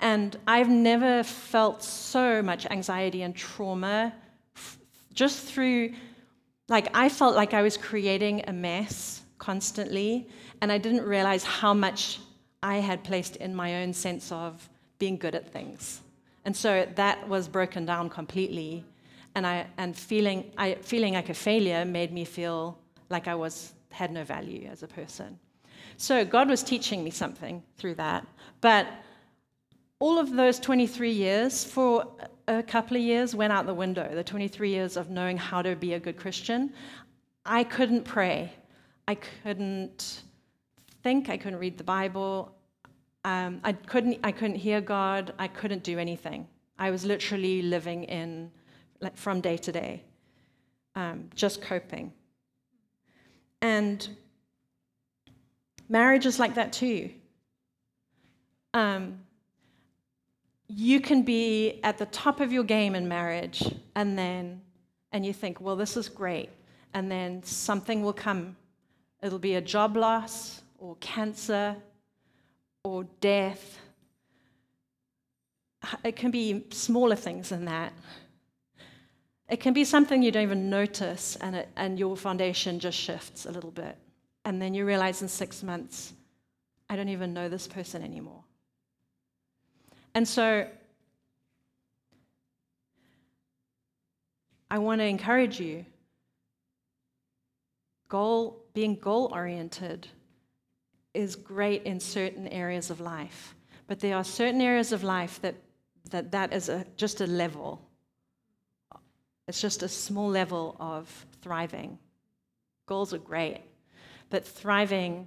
And 0.00 0.36
I've 0.46 0.68
never 0.68 1.22
felt 1.22 1.82
so 1.82 2.42
much 2.42 2.66
anxiety 2.66 3.22
and 3.22 3.34
trauma 3.34 4.14
f- 4.56 4.78
just 5.12 5.44
through, 5.44 5.92
like, 6.68 6.88
I 6.94 7.08
felt 7.08 7.34
like 7.34 7.52
I 7.52 7.62
was 7.62 7.76
creating 7.76 8.44
a 8.46 8.52
mess 8.52 9.22
constantly, 9.38 10.28
and 10.60 10.70
I 10.70 10.78
didn't 10.78 11.02
realize 11.02 11.42
how 11.42 11.74
much 11.74 12.20
I 12.62 12.78
had 12.78 13.04
placed 13.04 13.36
in 13.36 13.54
my 13.54 13.82
own 13.82 13.92
sense 13.92 14.32
of 14.32 14.68
being 14.98 15.16
good 15.16 15.34
at 15.34 15.52
things. 15.52 16.00
And 16.44 16.56
so 16.56 16.86
that 16.94 17.28
was 17.28 17.48
broken 17.48 17.84
down 17.84 18.08
completely. 18.08 18.84
And, 19.34 19.46
I, 19.46 19.66
and 19.76 19.96
feeling, 19.96 20.50
I, 20.56 20.74
feeling 20.74 21.14
like 21.14 21.28
a 21.28 21.34
failure 21.34 21.84
made 21.84 22.12
me 22.12 22.24
feel 22.24 22.78
like 23.10 23.28
I 23.28 23.34
was, 23.34 23.74
had 23.90 24.10
no 24.10 24.24
value 24.24 24.68
as 24.70 24.82
a 24.82 24.88
person. 24.88 25.38
So 25.96 26.24
God 26.24 26.48
was 26.48 26.62
teaching 26.62 27.04
me 27.04 27.10
something 27.10 27.62
through 27.76 27.96
that. 27.96 28.26
But 28.60 28.86
all 30.00 30.18
of 30.18 30.30
those 30.30 30.58
23 30.60 31.10
years, 31.10 31.64
for 31.64 32.06
a 32.46 32.62
couple 32.62 32.96
of 32.96 33.02
years, 33.02 33.34
went 33.34 33.52
out 33.52 33.66
the 33.66 33.74
window. 33.74 34.14
The 34.14 34.24
23 34.24 34.70
years 34.70 34.96
of 34.96 35.10
knowing 35.10 35.36
how 35.36 35.62
to 35.62 35.74
be 35.76 35.94
a 35.94 36.00
good 36.00 36.16
Christian. 36.16 36.72
I 37.44 37.64
couldn't 37.64 38.04
pray. 38.04 38.52
I 39.06 39.16
couldn't 39.16 40.22
think, 41.02 41.28
I 41.28 41.36
couldn't 41.36 41.58
read 41.58 41.78
the 41.78 41.84
Bible. 41.84 42.54
Um, 43.24 43.60
I, 43.64 43.72
couldn't, 43.72 44.18
I 44.22 44.32
couldn't 44.32 44.56
hear 44.56 44.80
God. 44.80 45.34
I 45.38 45.48
couldn't 45.48 45.82
do 45.82 45.98
anything. 45.98 46.46
I 46.78 46.90
was 46.90 47.04
literally 47.04 47.62
living 47.62 48.04
in, 48.04 48.50
like, 49.00 49.16
from 49.16 49.40
day 49.40 49.56
to 49.56 49.72
day, 49.72 50.04
um, 50.94 51.30
just 51.34 51.60
coping. 51.60 52.12
And 53.60 54.08
marriage 55.88 56.26
is 56.26 56.38
like 56.38 56.54
that 56.54 56.72
too. 56.72 57.10
Um, 58.74 59.20
you 60.68 61.00
can 61.00 61.22
be 61.22 61.80
at 61.82 61.98
the 61.98 62.06
top 62.06 62.40
of 62.40 62.52
your 62.52 62.62
game 62.62 62.94
in 62.94 63.08
marriage, 63.08 63.74
and 63.96 64.16
then, 64.16 64.60
and 65.12 65.24
you 65.24 65.32
think, 65.32 65.60
well, 65.60 65.76
this 65.76 65.96
is 65.96 66.08
great. 66.08 66.50
And 66.94 67.10
then 67.10 67.42
something 67.42 68.02
will 68.02 68.12
come. 68.12 68.56
It'll 69.22 69.38
be 69.38 69.54
a 69.54 69.60
job 69.60 69.96
loss, 69.96 70.62
or 70.78 70.96
cancer 71.00 71.76
or 72.84 73.04
death. 73.20 73.78
It 76.04 76.16
can 76.16 76.30
be 76.30 76.64
smaller 76.70 77.16
things 77.16 77.50
than 77.50 77.66
that. 77.66 77.92
It 79.48 79.60
can 79.60 79.72
be 79.72 79.84
something 79.84 80.22
you 80.22 80.30
don't 80.30 80.42
even 80.42 80.68
notice, 80.68 81.36
and, 81.36 81.56
it, 81.56 81.68
and 81.76 81.98
your 81.98 82.16
foundation 82.16 82.78
just 82.78 82.98
shifts 82.98 83.46
a 83.46 83.50
little 83.50 83.70
bit. 83.70 83.96
And 84.44 84.60
then 84.60 84.74
you 84.74 84.84
realize 84.84 85.22
in 85.22 85.28
six 85.28 85.62
months, 85.62 86.12
I 86.90 86.96
don't 86.96 87.08
even 87.08 87.32
know 87.32 87.48
this 87.48 87.66
person 87.66 88.02
anymore. 88.02 88.44
And 90.14 90.26
so 90.26 90.66
I 94.70 94.78
want 94.78 95.00
to 95.00 95.04
encourage 95.04 95.60
you 95.60 95.84
goal 98.08 98.64
being 98.74 98.96
goal 98.96 99.30
oriented 99.32 100.08
is 101.18 101.36
great 101.36 101.82
in 101.82 101.98
certain 102.00 102.46
areas 102.48 102.90
of 102.90 103.00
life 103.00 103.54
but 103.88 104.00
there 104.00 104.16
are 104.16 104.24
certain 104.24 104.60
areas 104.60 104.92
of 104.92 105.02
life 105.02 105.40
that 105.42 105.54
that, 106.10 106.30
that 106.32 106.52
is 106.52 106.68
a, 106.68 106.86
just 106.96 107.20
a 107.20 107.26
level. 107.26 107.82
It's 109.46 109.60
just 109.60 109.82
a 109.82 109.88
small 109.88 110.28
level 110.28 110.76
of 110.78 111.26
thriving. 111.42 111.98
Goals 112.86 113.12
are 113.12 113.18
great 113.18 113.62
but 114.30 114.46
thriving 114.46 115.26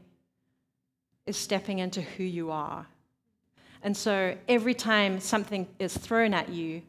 is 1.25 1.35
stepping 1.35 1.79
into 1.79 2.01
who 2.01 2.23
you 2.23 2.51
are. 2.51 2.85
And 3.81 3.97
so 3.97 4.37
every 4.47 4.75
time 4.75 5.19
something 5.19 5.67
is 5.79 5.97
thrown 5.97 6.33
at 6.33 6.49
you 6.49 6.83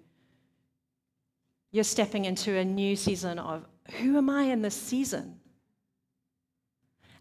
you're 1.70 1.84
stepping 1.84 2.26
into 2.26 2.54
a 2.58 2.64
new 2.64 2.94
season 2.94 3.38
of 3.38 3.64
who 3.98 4.18
am 4.18 4.28
I 4.28 4.44
in 4.44 4.60
this 4.60 4.74
season? 4.74 5.40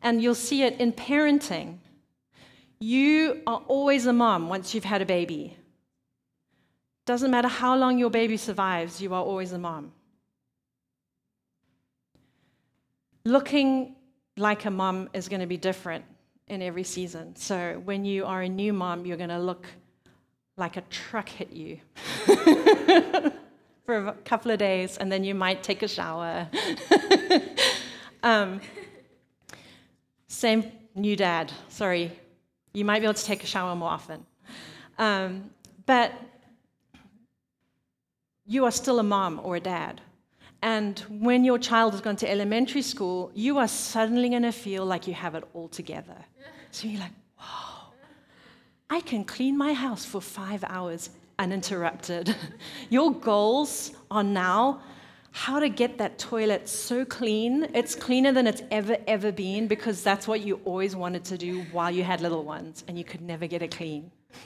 And 0.01 0.21
you'll 0.21 0.35
see 0.35 0.63
it 0.63 0.79
in 0.79 0.93
parenting. 0.93 1.77
You 2.79 3.41
are 3.45 3.61
always 3.67 4.05
a 4.05 4.13
mom 4.13 4.49
once 4.49 4.73
you've 4.73 4.83
had 4.83 5.01
a 5.01 5.05
baby. 5.05 5.57
Doesn't 7.05 7.29
matter 7.29 7.47
how 7.47 7.75
long 7.75 7.97
your 7.97 8.09
baby 8.09 8.37
survives, 8.37 9.01
you 9.01 9.13
are 9.13 9.23
always 9.23 9.51
a 9.51 9.59
mom. 9.59 9.91
Looking 13.25 13.95
like 14.37 14.65
a 14.65 14.71
mom 14.71 15.09
is 15.13 15.27
going 15.27 15.41
to 15.41 15.47
be 15.47 15.57
different 15.57 16.05
in 16.47 16.61
every 16.61 16.83
season. 16.83 17.35
So 17.35 17.81
when 17.85 18.05
you 18.05 18.25
are 18.25 18.41
a 18.41 18.49
new 18.49 18.73
mom, 18.73 19.05
you're 19.05 19.17
going 19.17 19.29
to 19.29 19.39
look 19.39 19.67
like 20.57 20.77
a 20.77 20.81
truck 20.81 21.29
hit 21.29 21.51
you. 21.51 21.79
for 23.85 24.07
a 24.07 24.13
couple 24.23 24.51
of 24.51 24.59
days, 24.59 24.97
and 24.97 25.11
then 25.11 25.23
you 25.23 25.35
might 25.35 25.63
take 25.63 25.83
a 25.83 25.87
shower. 25.87 26.47
um, 28.23 28.61
same 30.31 30.71
new 30.95 31.15
dad, 31.15 31.51
sorry. 31.67 32.11
You 32.73 32.85
might 32.85 32.99
be 32.99 33.05
able 33.05 33.15
to 33.15 33.23
take 33.23 33.43
a 33.43 33.47
shower 33.47 33.75
more 33.75 33.89
often. 33.89 34.25
Um, 34.97 35.51
but 35.85 36.13
you 38.45 38.63
are 38.65 38.71
still 38.71 38.99
a 38.99 39.03
mom 39.03 39.41
or 39.43 39.57
a 39.57 39.59
dad. 39.59 39.99
And 40.61 40.99
when 41.09 41.43
your 41.43 41.57
child 41.59 41.93
has 41.93 42.01
gone 42.01 42.15
to 42.17 42.29
elementary 42.29 42.81
school, 42.81 43.31
you 43.33 43.57
are 43.57 43.67
suddenly 43.67 44.29
going 44.29 44.43
to 44.43 44.51
feel 44.51 44.85
like 44.85 45.05
you 45.05 45.13
have 45.13 45.35
it 45.35 45.43
all 45.53 45.67
together. 45.67 46.17
So 46.71 46.87
you're 46.87 47.01
like, 47.01 47.11
wow, 47.37 47.91
I 48.89 49.01
can 49.01 49.25
clean 49.25 49.57
my 49.57 49.73
house 49.73 50.05
for 50.05 50.21
five 50.21 50.63
hours 50.63 51.09
uninterrupted. 51.39 52.35
Your 52.89 53.11
goals 53.11 53.91
are 54.09 54.23
now 54.23 54.81
how 55.31 55.59
to 55.59 55.69
get 55.69 55.97
that 55.97 56.19
toilet 56.19 56.67
so 56.67 57.05
clean. 57.05 57.67
It's 57.73 57.95
cleaner 57.95 58.31
than 58.33 58.47
it's 58.47 58.61
ever, 58.69 58.97
ever 59.07 59.31
been 59.31 59.67
because 59.67 60.03
that's 60.03 60.27
what 60.27 60.41
you 60.41 60.59
always 60.65 60.95
wanted 60.95 61.23
to 61.25 61.37
do 61.37 61.61
while 61.71 61.89
you 61.89 62.03
had 62.03 62.21
little 62.21 62.43
ones 62.43 62.83
and 62.87 62.97
you 62.97 63.03
could 63.03 63.21
never 63.21 63.47
get 63.47 63.61
it 63.61 63.71
clean. 63.71 64.11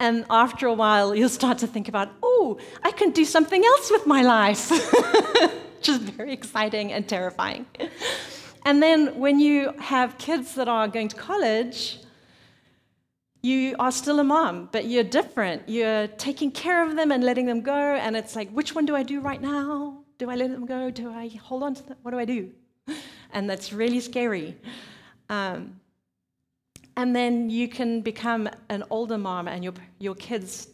and 0.00 0.26
after 0.28 0.66
a 0.66 0.74
while, 0.74 1.14
you'll 1.14 1.28
start 1.30 1.58
to 1.58 1.66
think 1.66 1.88
about, 1.88 2.10
oh, 2.22 2.58
I 2.82 2.90
can 2.90 3.10
do 3.10 3.24
something 3.24 3.64
else 3.64 3.90
with 3.90 4.06
my 4.06 4.22
life, 4.22 4.70
which 5.76 5.88
is 5.88 5.96
very 5.96 6.32
exciting 6.32 6.92
and 6.92 7.08
terrifying. 7.08 7.66
And 8.66 8.82
then 8.82 9.18
when 9.18 9.40
you 9.40 9.72
have 9.78 10.18
kids 10.18 10.54
that 10.56 10.68
are 10.68 10.88
going 10.88 11.08
to 11.08 11.16
college, 11.16 12.00
you 13.42 13.76
are 13.78 13.92
still 13.92 14.18
a 14.18 14.24
mom, 14.24 14.68
but 14.72 14.86
you're 14.86 15.04
different. 15.04 15.68
You're 15.68 16.08
taking 16.08 16.50
care 16.50 16.84
of 16.86 16.96
them 16.96 17.12
and 17.12 17.22
letting 17.22 17.46
them 17.46 17.60
go. 17.60 17.94
And 17.94 18.16
it's 18.16 18.34
like, 18.34 18.50
which 18.50 18.74
one 18.74 18.84
do 18.84 18.96
I 18.96 19.02
do 19.02 19.20
right 19.20 19.40
now? 19.40 19.98
Do 20.18 20.28
I 20.28 20.34
let 20.34 20.50
them 20.50 20.66
go? 20.66 20.90
Do 20.90 21.12
I 21.12 21.28
hold 21.28 21.62
on 21.62 21.74
to 21.74 21.82
them? 21.84 21.96
What 22.02 22.10
do 22.10 22.18
I 22.18 22.24
do? 22.24 22.50
And 23.30 23.48
that's 23.48 23.74
really 23.74 24.00
scary. 24.00 24.56
Um, 25.28 25.78
and 26.96 27.14
then 27.14 27.50
you 27.50 27.68
can 27.68 28.00
become 28.00 28.48
an 28.70 28.84
older 28.88 29.18
mom 29.18 29.48
and 29.48 29.62
your, 29.62 29.74
your 29.98 30.14
kids 30.14 30.68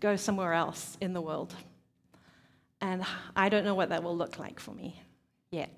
go 0.00 0.16
somewhere 0.16 0.54
else 0.54 0.96
in 1.02 1.12
the 1.12 1.20
world. 1.20 1.54
And 2.80 3.04
I 3.36 3.50
don't 3.50 3.64
know 3.64 3.74
what 3.74 3.90
that 3.90 4.02
will 4.02 4.16
look 4.16 4.38
like 4.38 4.58
for 4.58 4.72
me 4.72 5.00
yet. 5.50 5.70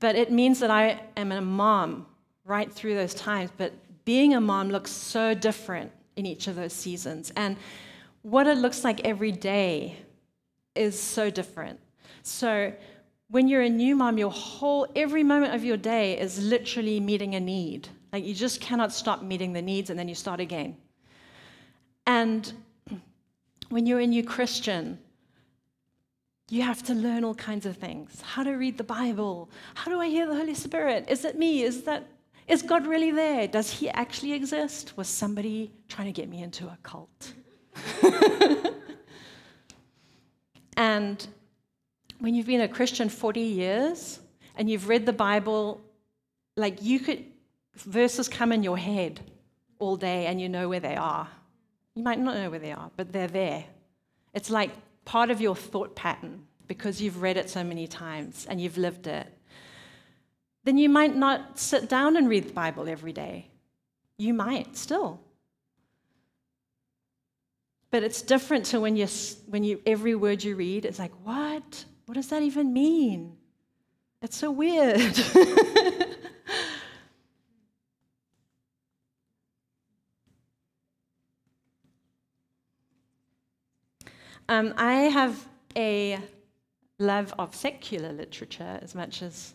But 0.00 0.16
it 0.16 0.32
means 0.32 0.60
that 0.60 0.70
I 0.70 1.00
am 1.16 1.30
a 1.32 1.40
mom 1.42 2.06
right 2.44 2.72
through 2.72 2.94
those 2.94 3.14
times, 3.14 3.50
but 3.56 3.74
being 4.08 4.32
a 4.32 4.40
mom 4.40 4.70
looks 4.70 4.90
so 4.90 5.34
different 5.34 5.92
in 6.16 6.24
each 6.24 6.46
of 6.46 6.56
those 6.56 6.72
seasons. 6.72 7.30
And 7.36 7.58
what 8.22 8.46
it 8.46 8.56
looks 8.56 8.82
like 8.82 9.04
every 9.04 9.32
day 9.32 9.98
is 10.74 10.98
so 10.98 11.28
different. 11.28 11.78
So 12.22 12.72
when 13.28 13.48
you're 13.48 13.60
a 13.60 13.68
new 13.68 13.94
mom, 13.94 14.16
your 14.16 14.30
whole, 14.30 14.86
every 14.96 15.22
moment 15.22 15.54
of 15.54 15.62
your 15.62 15.76
day 15.76 16.18
is 16.18 16.42
literally 16.42 17.00
meeting 17.00 17.34
a 17.34 17.40
need. 17.40 17.90
Like 18.10 18.24
you 18.24 18.32
just 18.32 18.62
cannot 18.62 18.94
stop 18.94 19.20
meeting 19.22 19.52
the 19.52 19.60
needs 19.60 19.90
and 19.90 19.98
then 19.98 20.08
you 20.08 20.14
start 20.14 20.40
again. 20.40 20.78
And 22.06 22.50
when 23.68 23.84
you're 23.84 24.00
a 24.00 24.06
new 24.06 24.24
Christian, 24.24 24.98
you 26.48 26.62
have 26.62 26.82
to 26.84 26.94
learn 26.94 27.24
all 27.24 27.34
kinds 27.34 27.66
of 27.66 27.76
things 27.76 28.22
how 28.22 28.42
to 28.42 28.52
read 28.52 28.78
the 28.78 28.84
Bible. 28.84 29.50
How 29.74 29.90
do 29.90 30.00
I 30.00 30.08
hear 30.08 30.26
the 30.26 30.34
Holy 30.34 30.54
Spirit? 30.54 31.04
Is 31.08 31.26
it 31.26 31.36
me? 31.36 31.62
Is 31.62 31.82
that 31.82 32.06
is 32.48 32.62
God 32.62 32.86
really 32.86 33.10
there? 33.10 33.46
Does 33.46 33.70
he 33.70 33.90
actually 33.90 34.32
exist? 34.32 34.96
Was 34.96 35.06
somebody 35.06 35.70
trying 35.88 36.06
to 36.06 36.12
get 36.12 36.28
me 36.28 36.42
into 36.42 36.66
a 36.66 36.78
cult? 36.82 37.34
and 40.76 41.28
when 42.20 42.34
you've 42.34 42.46
been 42.46 42.62
a 42.62 42.68
Christian 42.68 43.10
40 43.10 43.40
years 43.40 44.18
and 44.56 44.70
you've 44.70 44.88
read 44.88 45.04
the 45.04 45.12
Bible, 45.12 45.82
like 46.56 46.82
you 46.82 47.00
could, 47.00 47.24
verses 47.76 48.28
come 48.28 48.50
in 48.50 48.62
your 48.62 48.78
head 48.78 49.20
all 49.78 49.96
day 49.96 50.26
and 50.26 50.40
you 50.40 50.48
know 50.48 50.68
where 50.68 50.80
they 50.80 50.96
are. 50.96 51.28
You 51.94 52.02
might 52.02 52.18
not 52.18 52.34
know 52.34 52.48
where 52.48 52.58
they 52.58 52.72
are, 52.72 52.90
but 52.96 53.12
they're 53.12 53.28
there. 53.28 53.64
It's 54.32 54.50
like 54.50 54.70
part 55.04 55.30
of 55.30 55.40
your 55.40 55.54
thought 55.54 55.94
pattern 55.94 56.46
because 56.66 57.00
you've 57.00 57.20
read 57.20 57.36
it 57.36 57.50
so 57.50 57.62
many 57.62 57.86
times 57.86 58.46
and 58.48 58.60
you've 58.60 58.78
lived 58.78 59.06
it 59.06 59.37
then 60.64 60.78
you 60.78 60.88
might 60.88 61.16
not 61.16 61.58
sit 61.58 61.88
down 61.88 62.16
and 62.16 62.28
read 62.28 62.48
the 62.48 62.52
Bible 62.52 62.88
every 62.88 63.12
day. 63.12 63.50
You 64.18 64.34
might 64.34 64.76
still. 64.76 65.20
But 67.90 68.02
it's 68.02 68.20
different 68.20 68.66
to 68.66 68.80
when, 68.80 68.96
you 68.96 69.06
when 69.46 69.64
you, 69.64 69.80
every 69.86 70.14
word 70.14 70.44
you 70.44 70.56
read 70.56 70.84
is 70.84 70.98
like, 70.98 71.12
what? 71.24 71.86
What 72.06 72.14
does 72.14 72.28
that 72.28 72.42
even 72.42 72.72
mean? 72.72 73.36
It's 74.20 74.36
so 74.36 74.50
weird. 74.50 75.00
um, 84.48 84.74
I 84.76 84.94
have 84.94 85.46
a 85.76 86.18
love 86.98 87.32
of 87.38 87.54
secular 87.54 88.12
literature 88.12 88.80
as 88.82 88.94
much 88.94 89.22
as 89.22 89.54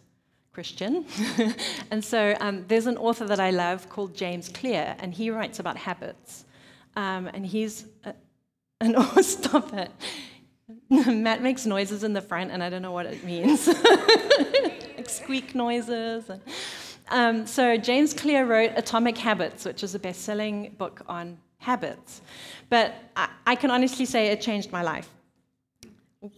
Christian. 0.54 1.06
and 1.92 2.06
so 2.06 2.36
um, 2.40 2.66
there's 2.68 2.86
an 2.86 2.98
author 2.98 3.26
that 3.26 3.40
I 3.40 3.50
love 3.50 3.90
called 3.90 4.16
James 4.16 4.50
Clear, 4.50 4.96
and 5.00 5.14
he 5.14 5.32
writes 5.32 5.60
about 5.60 5.78
habits. 5.78 6.46
Um, 6.96 7.28
and 7.34 7.46
he's 7.46 7.86
a, 8.06 8.14
an 8.80 8.94
oh, 8.96 9.22
stop 9.22 9.74
it. 9.74 9.92
Matt 10.90 11.42
makes 11.42 11.66
noises 11.66 12.04
in 12.04 12.14
the 12.14 12.22
front, 12.22 12.52
and 12.52 12.64
I 12.64 12.70
don't 12.70 12.84
know 12.84 12.92
what 12.92 13.08
it 13.08 13.24
means. 13.24 13.68
like 13.68 15.10
squeak 15.10 15.56
noises. 15.56 16.30
Um, 17.10 17.46
so 17.48 17.76
James 17.78 18.14
Clear 18.14 18.46
wrote 18.46 18.72
Atomic 18.76 19.18
Habits, 19.18 19.66
which 19.66 19.84
is 19.84 19.96
a 19.96 20.00
best-selling 20.00 20.76
book 20.78 21.02
on 21.08 21.38
habits. 21.58 22.22
But 22.70 22.94
I, 23.16 23.30
I 23.48 23.56
can 23.56 23.72
honestly 23.72 24.06
say 24.06 24.28
it 24.28 24.40
changed 24.40 24.72
my 24.72 24.84
life. 24.84 25.10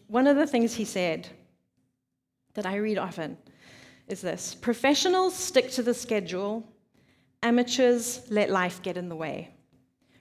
One 0.08 0.26
of 0.26 0.38
the 0.38 0.48
things 0.48 0.74
he 0.74 0.86
said 0.86 1.28
that 2.54 2.66
I 2.66 2.78
read 2.78 2.98
often 2.98 3.38
is 4.08 4.22
this 4.22 4.56
professionals 4.56 5.36
stick 5.36 5.72
to 5.72 5.84
the 5.84 5.94
schedule, 5.94 6.68
amateurs 7.42 8.22
let 8.30 8.50
life 8.50 8.82
get 8.82 8.98
in 8.98 9.10
the 9.10 9.16
way. 9.16 9.52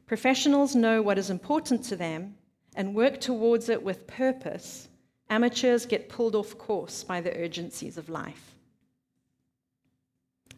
Professionals 0.07 0.75
know 0.75 1.03
what 1.03 1.19
is 1.19 1.31
important 1.31 1.85
to 1.85 1.97
them 1.97 2.35
and 2.77 2.95
work 2.95 3.21
towards 3.21 3.69
it 3.69 3.83
with 3.83 4.07
purpose. 4.07 4.89
Amateurs 5.31 5.87
get 5.87 6.09
pulled 6.09 6.35
off 6.35 6.59
course 6.59 7.03
by 7.05 7.21
the 7.21 7.35
urgencies 7.39 7.97
of 7.97 8.09
life. 8.09 8.55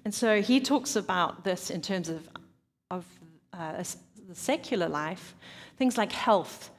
And 0.05 0.15
so 0.15 0.41
he 0.41 0.61
talks 0.61 0.97
about 0.97 1.45
this 1.45 1.71
in 1.71 1.83
terms 1.83 2.09
of, 2.09 2.29
of 2.91 3.05
uh, 3.53 3.83
the 4.29 4.35
secular 4.35 4.89
life, 4.89 5.35
things 5.79 5.99
like 5.99 6.13
health 6.13 6.71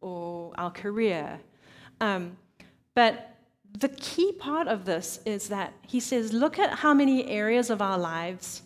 or 0.00 0.52
our 0.56 0.70
career. 0.70 1.38
Um, 2.00 2.36
but 2.94 3.31
the 3.78 3.88
key 3.88 4.32
part 4.32 4.68
of 4.68 4.84
this 4.84 5.20
is 5.24 5.48
that 5.48 5.72
he 5.82 6.00
says, 6.00 6.32
look 6.32 6.58
at 6.58 6.70
how 6.70 6.94
many 6.94 7.26
areas 7.26 7.70
of 7.70 7.80
our 7.80 7.98
lives 7.98 8.62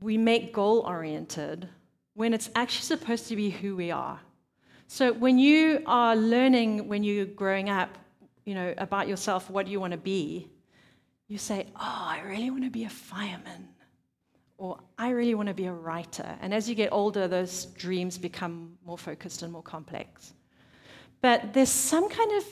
we 0.00 0.18
make 0.18 0.52
goal 0.52 0.80
oriented 0.86 1.68
when 2.14 2.32
it's 2.32 2.50
actually 2.54 2.84
supposed 2.84 3.28
to 3.28 3.36
be 3.36 3.50
who 3.50 3.76
we 3.76 3.90
are. 3.90 4.20
So 4.86 5.12
when 5.12 5.38
you 5.38 5.82
are 5.86 6.14
learning 6.14 6.88
when 6.88 7.02
you're 7.02 7.24
growing 7.24 7.70
up, 7.70 7.98
you 8.44 8.54
know, 8.54 8.74
about 8.78 9.08
yourself, 9.08 9.50
what 9.50 9.66
you 9.66 9.80
want 9.80 9.92
to 9.92 9.98
be, 9.98 10.48
you 11.28 11.38
say, 11.38 11.66
"Oh, 11.74 12.04
I 12.08 12.20
really 12.26 12.50
want 12.50 12.64
to 12.64 12.70
be 12.70 12.84
a 12.84 12.90
fireman." 12.90 13.68
Or 14.56 14.78
I 14.98 15.10
really 15.10 15.34
want 15.34 15.48
to 15.48 15.54
be 15.54 15.66
a 15.66 15.72
writer. 15.72 16.38
And 16.40 16.54
as 16.54 16.68
you 16.68 16.74
get 16.74 16.92
older, 16.92 17.26
those 17.26 17.64
dreams 17.64 18.18
become 18.18 18.78
more 18.84 18.98
focused 18.98 19.42
and 19.42 19.52
more 19.52 19.62
complex. 19.62 20.34
But 21.20 21.52
there's 21.52 21.70
some 21.70 22.08
kind 22.08 22.32
of 22.32 22.44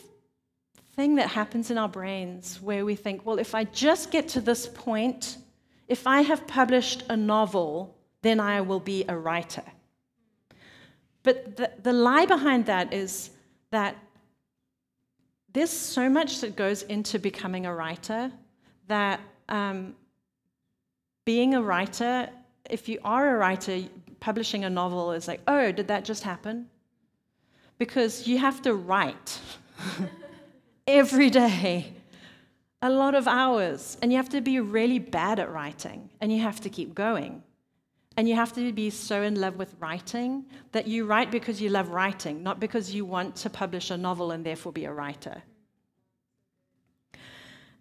thing 0.95 1.15
that 1.17 1.29
happens 1.29 1.71
in 1.71 1.79
our 1.79 1.89
brains 1.89 2.61
where 2.61 2.85
we 2.85 2.95
think, 2.95 3.25
well, 3.25 3.39
if 3.39 3.55
I 3.55 3.65
just 3.65 4.11
get 4.11 4.29
to 4.29 4.41
this 4.41 4.67
point, 4.67 5.39
if 5.89 6.07
I 6.07 6.23
have 6.23 6.47
published 6.47 7.05
a 7.09 7.17
novel, 7.17 7.97
then 8.23 8.41
I 8.41 8.61
will 8.61 8.81
be 8.81 9.05
a 9.09 9.17
writer. 9.17 9.65
But 11.23 11.57
the, 11.57 11.71
the 11.83 11.93
lie 11.93 12.27
behind 12.27 12.67
that 12.67 12.93
is 12.93 13.31
that 13.71 13.97
there's 15.53 15.71
so 15.71 16.09
much 16.09 16.41
that 16.41 16.57
goes 16.57 16.83
into 16.83 17.19
becoming 17.19 17.67
a 17.67 17.75
writer 17.75 18.33
that 18.89 19.21
um, 19.49 19.95
being 21.25 21.55
a 21.55 21.63
writer, 21.63 22.29
if 22.69 22.89
you 22.89 22.99
are 23.05 23.35
a 23.35 23.39
writer, 23.39 23.83
publishing 24.21 24.65
a 24.65 24.71
novel 24.71 25.13
is 25.13 25.29
like, 25.29 25.41
oh, 25.47 25.73
did 25.73 25.89
that 25.89 26.05
just 26.05 26.23
happen? 26.23 26.69
Because 27.79 28.27
you 28.27 28.39
have 28.39 28.63
to 28.63 28.75
write 28.75 29.39
every 30.93 31.31
day, 31.31 31.95
a 32.83 32.91
lot 32.91 33.15
of 33.15 33.27
hours, 33.27 33.97
and 34.03 34.13
you 34.13 34.19
have 34.19 34.29
to 34.29 34.41
be 34.41 34.61
really 34.61 34.99
bad 34.99 35.39
at 35.39 35.51
writing, 35.51 36.11
and 36.21 36.33
you 36.33 36.41
have 36.41 36.61
to 36.61 36.69
keep 36.69 36.95
going. 36.95 37.43
And 38.17 38.29
you 38.29 38.35
have 38.35 38.53
to 38.55 38.73
be 38.73 38.91
so 38.91 39.23
in 39.23 39.41
love 39.41 39.57
with 39.57 39.75
writing 39.81 40.45
that 40.73 40.87
you 40.87 41.07
write 41.07 41.31
because 41.31 41.63
you 41.63 41.71
love 41.71 41.89
writing, 41.89 42.43
not 42.43 42.61
because 42.61 42.95
you 42.95 43.07
want 43.07 43.37
to 43.37 43.49
publish 43.49 43.91
a 43.91 43.97
novel 43.97 44.33
and 44.33 44.45
therefore 44.45 44.71
be 44.71 44.85
a 44.85 44.93
writer. 44.93 45.43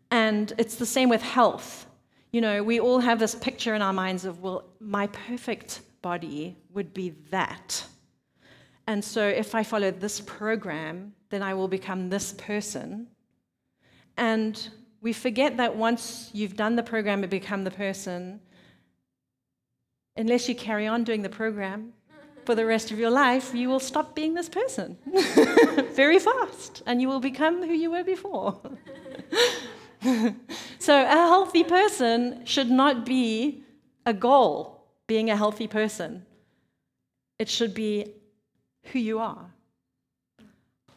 And 0.10 0.54
it's 0.58 0.76
the 0.76 0.86
same 0.86 1.10
with 1.10 1.21
health. 1.21 1.86
You 2.32 2.39
know, 2.39 2.63
we 2.63 2.80
all 2.80 3.00
have 3.00 3.19
this 3.19 3.36
picture 3.36 3.76
in 3.76 3.82
our 3.82 3.91
minds 3.91 4.24
of, 4.24 4.41
well, 4.41 4.63
my 4.80 5.08
perfect 5.08 5.82
body 6.02 6.56
would 6.74 6.93
be 6.93 7.10
that. 7.30 7.84
And 8.87 9.03
so 9.03 9.27
if 9.27 9.55
I 9.55 9.63
follow 9.63 9.91
this 9.91 10.19
program, 10.21 11.13
then 11.29 11.43
I 11.43 11.53
will 11.53 11.67
become 11.67 12.09
this 12.09 12.33
person. 12.33 13.07
And 14.17 14.69
we 15.01 15.13
forget 15.13 15.57
that 15.57 15.75
once 15.75 16.29
you've 16.33 16.55
done 16.55 16.75
the 16.75 16.83
program 16.83 17.23
and 17.23 17.29
become 17.29 17.63
the 17.63 17.71
person, 17.71 18.41
unless 20.15 20.47
you 20.47 20.55
carry 20.55 20.87
on 20.87 21.03
doing 21.03 21.21
the 21.21 21.29
program 21.29 21.93
for 22.45 22.55
the 22.55 22.65
rest 22.65 22.91
of 22.91 22.99
your 22.99 23.09
life, 23.09 23.53
you 23.53 23.69
will 23.69 23.79
stop 23.79 24.15
being 24.15 24.33
this 24.33 24.49
person 24.49 24.97
very 25.93 26.19
fast 26.19 26.83
and 26.85 27.01
you 27.01 27.07
will 27.07 27.19
become 27.19 27.63
who 27.65 27.73
you 27.73 27.91
were 27.91 28.03
before. 28.03 28.59
so, 30.79 31.01
a 31.03 31.07
healthy 31.07 31.63
person 31.63 32.43
should 32.45 32.69
not 32.69 33.05
be 33.05 33.63
a 34.05 34.13
goal, 34.13 34.85
being 35.07 35.29
a 35.29 35.37
healthy 35.37 35.67
person. 35.67 36.25
It 37.37 37.49
should 37.49 37.73
be 37.73 38.13
who 38.83 38.99
you 38.99 39.19
are. 39.19 39.51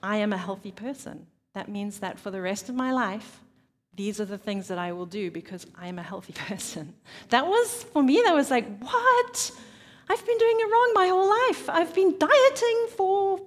I 0.02 0.16
am 0.16 0.32
a 0.32 0.38
healthy 0.38 0.72
person. 0.72 1.26
That 1.54 1.68
means 1.68 2.00
that 2.00 2.18
for 2.18 2.30
the 2.30 2.40
rest 2.40 2.68
of 2.68 2.74
my 2.74 2.92
life, 2.92 3.40
these 3.94 4.20
are 4.20 4.24
the 4.24 4.38
things 4.38 4.68
that 4.68 4.78
I 4.78 4.92
will 4.92 5.06
do 5.06 5.30
because 5.30 5.66
I 5.78 5.86
am 5.86 5.98
a 5.98 6.02
healthy 6.02 6.32
person. 6.48 6.94
That 7.28 7.46
was, 7.46 7.84
for 7.84 8.02
me, 8.02 8.22
that 8.24 8.34
was 8.34 8.50
like, 8.50 8.66
what? 8.80 9.50
I've 10.10 10.26
been 10.26 10.38
doing 10.38 10.56
it 10.58 10.70
wrong 10.70 10.92
my 10.94 11.08
whole 11.08 11.28
life. 11.28 11.70
I've 11.70 11.94
been 11.94 12.18
dieting 12.18 12.86
for 12.96 13.40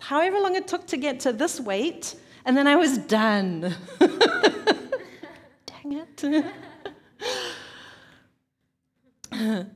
however 0.00 0.38
long 0.38 0.54
it 0.54 0.68
took 0.68 0.86
to 0.88 0.96
get 0.96 1.20
to 1.20 1.32
this 1.32 1.60
weight, 1.60 2.14
and 2.44 2.56
then 2.56 2.66
I 2.66 2.76
was 2.76 2.98
done. 2.98 3.74
Dang 5.66 6.04
it. 6.12 6.24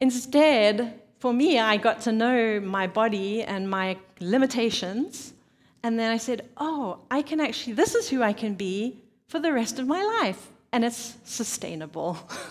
Instead, 0.00 1.00
for 1.24 1.32
me, 1.32 1.58
I 1.58 1.78
got 1.78 2.02
to 2.02 2.12
know 2.12 2.60
my 2.60 2.86
body 2.86 3.42
and 3.42 3.70
my 3.70 3.96
limitations. 4.20 5.32
And 5.82 5.98
then 5.98 6.10
I 6.10 6.18
said, 6.18 6.46
oh, 6.58 6.98
I 7.10 7.22
can 7.22 7.40
actually, 7.40 7.72
this 7.72 7.94
is 7.94 8.10
who 8.10 8.22
I 8.22 8.34
can 8.34 8.52
be 8.52 8.98
for 9.28 9.38
the 9.38 9.50
rest 9.50 9.78
of 9.78 9.86
my 9.86 10.02
life. 10.20 10.48
And 10.70 10.84
it's 10.84 11.16
sustainable. 11.24 12.18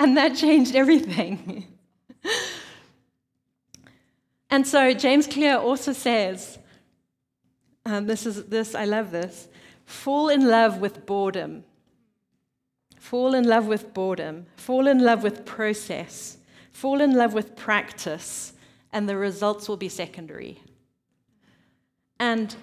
and 0.00 0.16
that 0.16 0.34
changed 0.34 0.74
everything. 0.74 1.68
and 4.50 4.66
so 4.66 4.92
James 4.92 5.28
Clear 5.28 5.58
also 5.58 5.92
says, 5.92 6.58
um, 7.86 8.08
this 8.08 8.26
is 8.26 8.46
this, 8.46 8.74
I 8.74 8.84
love 8.84 9.12
this. 9.12 9.46
Fall 9.84 10.28
in 10.28 10.48
love 10.48 10.78
with 10.78 11.06
boredom. 11.06 11.62
Fall 12.98 13.32
in 13.32 13.44
love 13.44 13.68
with 13.68 13.94
boredom. 13.94 14.46
Fall 14.56 14.88
in 14.88 14.98
love 14.98 15.22
with 15.22 15.44
process. 15.44 16.38
Fall 16.72 17.00
in 17.00 17.14
love 17.14 17.34
with 17.34 17.54
practice, 17.54 18.54
and 18.92 19.08
the 19.08 19.16
results 19.16 19.68
will 19.68 19.76
be 19.76 19.88
secondary. 19.88 20.60
And 22.18 22.54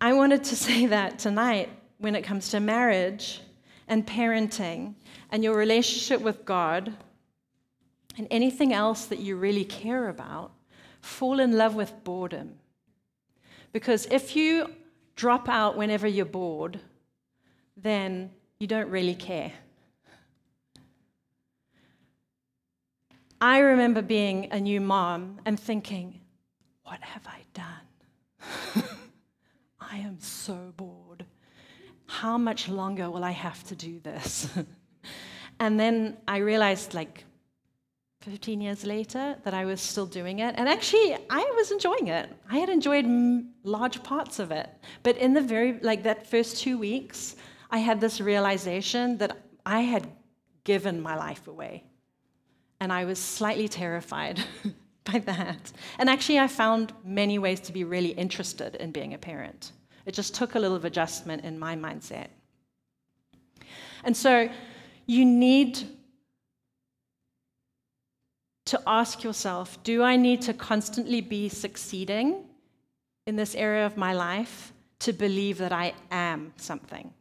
I 0.00 0.12
wanted 0.12 0.44
to 0.44 0.56
say 0.66 0.86
that 0.86 1.18
tonight 1.18 1.70
when 1.98 2.14
it 2.14 2.22
comes 2.22 2.50
to 2.50 2.60
marriage 2.60 3.40
and 3.88 4.06
parenting 4.06 4.94
and 5.30 5.42
your 5.42 5.56
relationship 5.56 6.20
with 6.20 6.44
God 6.44 6.92
and 8.18 8.26
anything 8.30 8.72
else 8.72 9.06
that 9.06 9.18
you 9.18 9.36
really 9.36 9.64
care 9.64 10.08
about, 10.08 10.52
fall 11.00 11.40
in 11.40 11.56
love 11.56 11.74
with 11.74 12.04
boredom. 12.04 12.54
Because 13.72 14.06
if 14.10 14.34
you 14.34 14.70
drop 15.14 15.48
out 15.48 15.76
whenever 15.76 16.06
you're 16.06 16.24
bored, 16.24 16.80
then 17.76 18.30
you 18.58 18.66
don't 18.66 18.88
really 18.88 19.14
care. 19.14 19.52
I 23.46 23.60
remember 23.60 24.02
being 24.02 24.48
a 24.50 24.58
new 24.58 24.80
mom 24.80 25.38
and 25.44 25.58
thinking, 25.58 26.20
what 26.82 27.00
have 27.00 27.24
I 27.28 27.42
done? 27.54 28.84
I 29.80 29.98
am 29.98 30.18
so 30.18 30.72
bored 30.76 31.24
how 32.06 32.36
much 32.36 32.68
longer 32.68 33.08
will 33.08 33.22
I 33.22 33.30
have 33.30 33.62
to 33.68 33.76
do 33.76 34.00
this? 34.00 34.48
and 35.60 35.78
then 35.78 36.16
I 36.26 36.38
realized, 36.38 36.92
like, 36.92 37.24
15 38.22 38.60
years 38.60 38.84
later, 38.84 39.36
that 39.44 39.54
I 39.54 39.64
was 39.64 39.80
still 39.80 40.06
doing 40.06 40.40
it. 40.40 40.56
And 40.58 40.68
actually, 40.68 41.16
I 41.30 41.44
was 41.54 41.70
enjoying 41.70 42.08
it. 42.08 42.28
I 42.50 42.58
had 42.58 42.68
enjoyed 42.68 43.06
large 43.62 44.02
parts 44.02 44.40
of 44.40 44.50
it. 44.50 44.68
But 45.04 45.18
in 45.18 45.34
the 45.34 45.40
very, 45.40 45.78
like, 45.82 46.02
that 46.02 46.26
first 46.26 46.56
two 46.56 46.78
weeks, 46.78 47.36
I 47.70 47.78
had 47.78 48.00
this 48.00 48.20
realization 48.20 49.18
that 49.18 49.38
I 49.64 49.82
had 49.82 50.08
given 50.64 51.00
my 51.00 51.14
life 51.14 51.46
away. 51.46 51.84
And 52.80 52.92
I 52.92 53.04
was 53.04 53.18
slightly 53.18 53.68
terrified 53.68 54.40
by 55.04 55.20
that. 55.20 55.72
And 55.98 56.10
actually, 56.10 56.38
I 56.38 56.48
found 56.48 56.92
many 57.04 57.38
ways 57.38 57.60
to 57.60 57.72
be 57.72 57.84
really 57.84 58.10
interested 58.10 58.74
in 58.76 58.92
being 58.92 59.14
a 59.14 59.18
parent. 59.18 59.72
It 60.04 60.14
just 60.14 60.34
took 60.34 60.54
a 60.54 60.58
little 60.58 60.76
of 60.76 60.84
adjustment 60.84 61.44
in 61.44 61.58
my 61.58 61.74
mindset. 61.74 62.28
And 64.04 64.16
so 64.16 64.48
you 65.06 65.24
need 65.24 65.80
to 68.66 68.80
ask 68.86 69.22
yourself 69.22 69.82
do 69.82 70.02
I 70.02 70.16
need 70.16 70.42
to 70.42 70.52
constantly 70.52 71.20
be 71.20 71.48
succeeding 71.48 72.44
in 73.26 73.36
this 73.36 73.54
area 73.54 73.86
of 73.86 73.96
my 73.96 74.12
life 74.12 74.72
to 75.00 75.12
believe 75.12 75.58
that 75.58 75.72
I 75.72 75.94
am 76.10 76.52
something? 76.56 77.12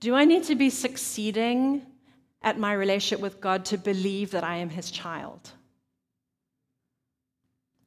Do 0.00 0.14
I 0.14 0.24
need 0.24 0.44
to 0.44 0.54
be 0.54 0.70
succeeding 0.70 1.86
at 2.44 2.58
my 2.58 2.72
relationship 2.72 3.20
with 3.20 3.40
God 3.40 3.64
to 3.66 3.76
believe 3.76 4.30
that 4.30 4.44
I 4.44 4.56
am 4.56 4.68
His 4.68 4.92
child? 4.92 5.50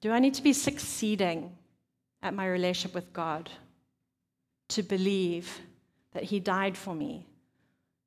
Do 0.02 0.12
I 0.12 0.20
need 0.20 0.34
to 0.34 0.44
be 0.44 0.52
succeeding 0.52 1.56
at 2.22 2.34
my 2.34 2.48
relationship 2.48 2.94
with 2.94 3.14
God 3.14 3.50
to 4.70 4.84
believe 4.84 5.62
that 6.14 6.24
He 6.24 6.42
died 6.42 6.76
for 6.76 6.94
me, 6.94 7.26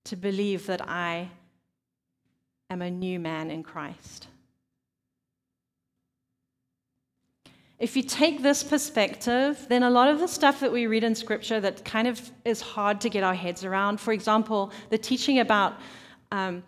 to 0.05 0.17
believe 0.17 0.67
that 0.67 0.87
I 0.87 1.31
am 2.71 2.83
a 2.83 2.91
new 2.91 3.19
man 3.19 3.51
in 3.51 3.63
Christ. 3.63 4.29
If 7.79 7.97
you 7.97 8.03
take 8.03 8.43
this 8.43 8.63
perspective, 8.63 9.67
then 9.69 9.83
a 9.83 9.91
lot 9.91 10.09
of 10.09 10.21
the 10.21 10.29
stuff 10.29 10.61
that 10.61 10.71
we 10.71 10.87
read 10.87 11.03
in 11.03 11.15
Scripture 11.15 11.61
that 11.61 11.85
kind 11.85 12.07
of 12.07 12.31
is 12.45 12.61
hard 12.61 13.01
to 13.01 13.09
get 13.09 13.25
our 13.25 13.35
heads 13.35 13.65
around, 13.65 13.99
for 14.01 14.13
example, 14.13 14.71
the 14.91 14.99
teaching 14.99 15.41
about 15.41 15.81
um, 16.31 16.63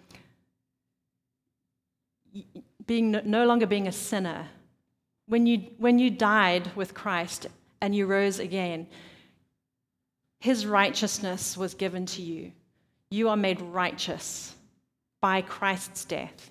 being 2.86 3.10
no 3.24 3.44
longer 3.46 3.66
being 3.66 3.88
a 3.88 3.92
sinner. 3.92 4.48
When 5.26 5.46
you, 5.46 5.58
when 5.78 5.98
you 5.98 6.10
died 6.10 6.70
with 6.74 6.94
Christ 6.94 7.46
and 7.80 7.94
you 7.94 8.06
rose 8.06 8.38
again, 8.38 8.86
his 10.40 10.66
righteousness 10.66 11.56
was 11.56 11.74
given 11.74 12.06
to 12.06 12.22
you. 12.22 12.52
You 13.10 13.28
are 13.28 13.36
made 13.36 13.60
righteous 13.60 14.54
by 15.20 15.42
Christ's 15.42 16.04
death. 16.04 16.50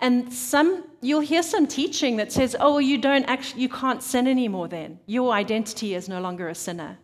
And 0.00 0.32
some 0.32 0.84
you'll 1.00 1.20
hear 1.20 1.42
some 1.42 1.66
teaching 1.66 2.16
that 2.16 2.32
says, 2.32 2.56
"Oh, 2.58 2.78
you 2.78 2.98
don't 2.98 3.24
actually 3.24 3.62
you 3.62 3.68
can't 3.68 4.02
sin 4.02 4.26
anymore 4.26 4.66
then. 4.66 4.98
Your 5.06 5.32
identity 5.32 5.94
is 5.94 6.08
no 6.08 6.20
longer 6.20 6.48
a 6.48 6.54
sinner." 6.54 6.98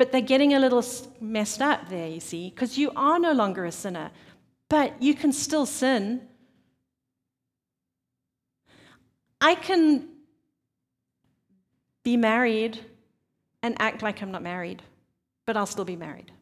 But 0.00 0.12
they're 0.12 0.22
getting 0.22 0.54
a 0.54 0.58
little 0.58 0.82
messed 1.20 1.60
up 1.60 1.90
there, 1.90 2.08
you 2.08 2.20
see, 2.20 2.48
because 2.48 2.78
you 2.78 2.90
are 2.96 3.18
no 3.18 3.32
longer 3.32 3.66
a 3.66 3.70
sinner, 3.70 4.10
but 4.70 4.94
you 5.02 5.12
can 5.12 5.30
still 5.30 5.66
sin. 5.66 6.22
I 9.42 9.56
can 9.56 10.08
be 12.02 12.16
married 12.16 12.80
and 13.62 13.76
act 13.78 14.00
like 14.00 14.22
I'm 14.22 14.30
not 14.30 14.42
married, 14.42 14.80
but 15.44 15.54
I'll 15.54 15.66
still 15.66 15.84
be 15.84 15.96
married. 15.96 16.32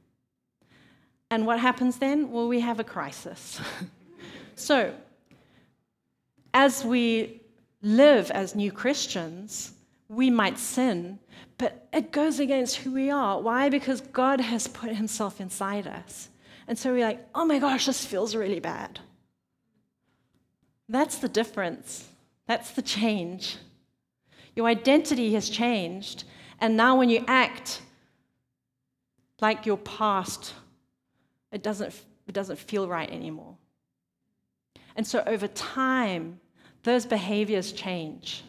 And 1.29 1.45
what 1.45 1.59
happens 1.59 1.99
then? 1.99 2.31
Well, 2.31 2.47
we 2.47 2.61
have 2.61 2.79
a 2.79 2.85
crisis. 2.85 3.61
so, 4.55 4.95
as 6.55 6.85
we 6.85 7.41
live 7.83 8.31
as 8.31 8.55
new 8.55 8.71
Christians, 8.71 9.73
we 10.09 10.31
might 10.31 10.61
sin, 10.61 11.19
but 11.59 11.89
it 11.93 12.13
goes 12.13 12.39
against 12.39 12.77
who 12.77 12.93
we 12.93 13.11
are. 13.11 13.41
Why? 13.41 13.69
Because 13.69 14.01
God 14.01 14.41
has 14.41 14.69
put 14.69 14.95
himself 14.95 15.41
inside 15.41 15.87
us. 15.87 16.29
And 16.69 16.79
so 16.79 16.93
we're 16.93 17.05
like, 17.05 17.27
oh 17.35 17.45
my 17.45 17.59
gosh, 17.59 17.87
this 17.87 18.05
feels 18.05 18.35
really 18.35 18.61
bad. 18.61 19.01
That's 20.89 21.19
the 21.19 21.29
difference. 21.29 22.09
That's 22.47 22.71
the 22.71 22.83
change. 22.83 23.57
Your 24.55 24.67
identity 24.67 25.35
has 25.35 25.51
changed. 25.51 26.25
And 26.61 26.77
now 26.77 26.97
when 26.97 27.11
you 27.11 27.25
act 27.27 27.83
like 29.41 29.67
your 29.67 29.77
past, 29.79 30.55
it 31.53 31.63
doesn't, 31.63 31.95
it 32.27 32.33
doesn't 32.33 32.59
feel 32.59 32.89
right 32.89 33.11
anymore. 33.11 33.57
And 34.97 35.07
so 35.07 35.23
over 35.27 35.49
time, 35.49 36.41
those 36.83 37.07
behaviors 37.07 37.73
change. 37.73 38.43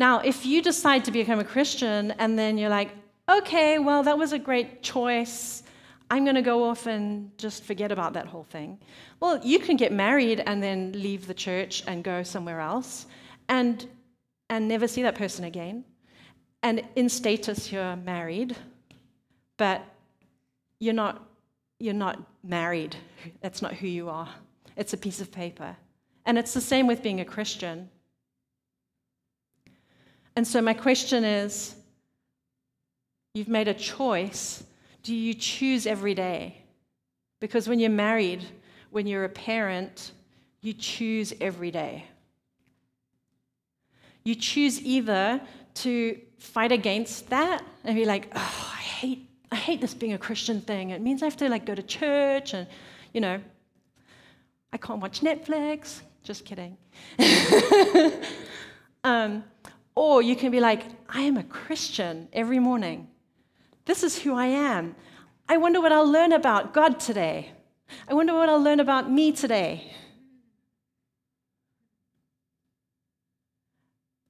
Now, 0.00 0.20
if 0.20 0.46
you 0.46 0.62
decide 0.62 1.04
to 1.04 1.10
become 1.10 1.40
a 1.40 1.44
Christian 1.44 2.12
and 2.12 2.38
then 2.38 2.56
you're 2.56 2.70
like, 2.70 2.88
okay, 3.28 3.78
well, 3.78 4.02
that 4.04 4.16
was 4.16 4.32
a 4.32 4.38
great 4.38 4.82
choice. 4.82 5.62
I'm 6.10 6.24
going 6.24 6.36
to 6.36 6.42
go 6.42 6.64
off 6.64 6.86
and 6.86 7.36
just 7.36 7.64
forget 7.64 7.92
about 7.92 8.14
that 8.14 8.26
whole 8.26 8.44
thing. 8.44 8.78
Well, 9.20 9.44
you 9.44 9.58
can 9.58 9.76
get 9.76 9.92
married 9.92 10.42
and 10.46 10.62
then 10.62 10.92
leave 10.92 11.26
the 11.26 11.34
church 11.34 11.84
and 11.86 12.02
go 12.02 12.22
somewhere 12.22 12.60
else 12.60 13.04
and, 13.50 13.86
and 14.48 14.66
never 14.66 14.88
see 14.88 15.02
that 15.02 15.16
person 15.16 15.44
again. 15.44 15.84
And 16.62 16.82
in 16.96 17.10
status, 17.10 17.70
you're 17.70 17.96
married, 17.96 18.56
but 19.58 19.84
you're 20.78 20.94
not, 20.94 21.28
you're 21.78 21.92
not 21.92 22.18
married. 22.42 22.96
That's 23.42 23.60
not 23.60 23.74
who 23.74 23.86
you 23.86 24.08
are. 24.08 24.30
It's 24.76 24.94
a 24.94 24.96
piece 24.96 25.20
of 25.20 25.30
paper. 25.30 25.76
And 26.24 26.38
it's 26.38 26.54
the 26.54 26.62
same 26.62 26.86
with 26.86 27.02
being 27.02 27.20
a 27.20 27.24
Christian. 27.26 27.90
And 30.40 30.48
so, 30.48 30.62
my 30.62 30.72
question 30.72 31.22
is 31.22 31.74
you've 33.34 33.46
made 33.46 33.68
a 33.68 33.74
choice. 33.74 34.64
Do 35.02 35.14
you 35.14 35.34
choose 35.34 35.86
every 35.86 36.14
day? 36.14 36.62
Because 37.40 37.68
when 37.68 37.78
you're 37.78 37.90
married, 37.90 38.46
when 38.90 39.06
you're 39.06 39.26
a 39.26 39.28
parent, 39.28 40.12
you 40.62 40.72
choose 40.72 41.34
every 41.42 41.70
day. 41.70 42.06
You 44.24 44.34
choose 44.34 44.80
either 44.80 45.42
to 45.74 46.18
fight 46.38 46.72
against 46.72 47.28
that 47.28 47.62
and 47.84 47.94
be 47.94 48.06
like, 48.06 48.32
oh, 48.34 48.72
I 48.78 48.80
hate, 48.80 49.28
I 49.52 49.56
hate 49.56 49.82
this 49.82 49.92
being 49.92 50.14
a 50.14 50.18
Christian 50.18 50.62
thing. 50.62 50.88
It 50.88 51.02
means 51.02 51.22
I 51.22 51.26
have 51.26 51.36
to 51.36 51.50
like 51.50 51.66
go 51.66 51.74
to 51.74 51.82
church 51.82 52.54
and, 52.54 52.66
you 53.12 53.20
know, 53.20 53.42
I 54.72 54.78
can't 54.78 55.02
watch 55.02 55.20
Netflix. 55.20 56.00
Just 56.22 56.46
kidding. 56.46 56.78
um, 59.04 59.44
or 60.00 60.22
you 60.22 60.34
can 60.34 60.50
be 60.50 60.60
like, 60.60 60.84
I 61.10 61.20
am 61.20 61.36
a 61.36 61.42
Christian 61.42 62.26
every 62.32 62.58
morning. 62.58 63.08
This 63.84 64.02
is 64.02 64.18
who 64.18 64.34
I 64.34 64.46
am. 64.46 64.96
I 65.46 65.58
wonder 65.58 65.78
what 65.78 65.92
I'll 65.92 66.10
learn 66.10 66.32
about 66.32 66.72
God 66.72 66.98
today. 66.98 67.50
I 68.08 68.14
wonder 68.14 68.32
what 68.32 68.48
I'll 68.48 68.62
learn 68.62 68.80
about 68.80 69.10
me 69.10 69.30
today. 69.30 69.92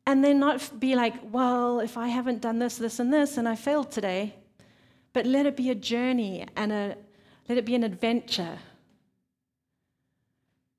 And 0.07 0.25
then 0.25 0.41
not 0.41 0.81
be 0.81 0.97
like, 0.97 1.15
well, 1.31 1.79
if 1.79 1.97
I 1.97 2.09
haven't 2.09 2.41
done 2.41 2.59
this, 2.59 2.77
this, 2.77 2.99
and 2.99 3.13
this, 3.13 3.37
and 3.37 3.49
I 3.49 3.55
failed 3.55 3.93
today, 3.93 4.35
but 5.13 5.25
let 5.25 5.47
it 5.47 5.57
be 5.57 5.71
a 5.71 5.77
journey 5.77 6.47
and 6.57 6.73
a, 6.73 6.97
let 7.49 7.59
it 7.59 7.65
be 7.65 7.77
an 7.77 7.85
adventure 7.85 8.59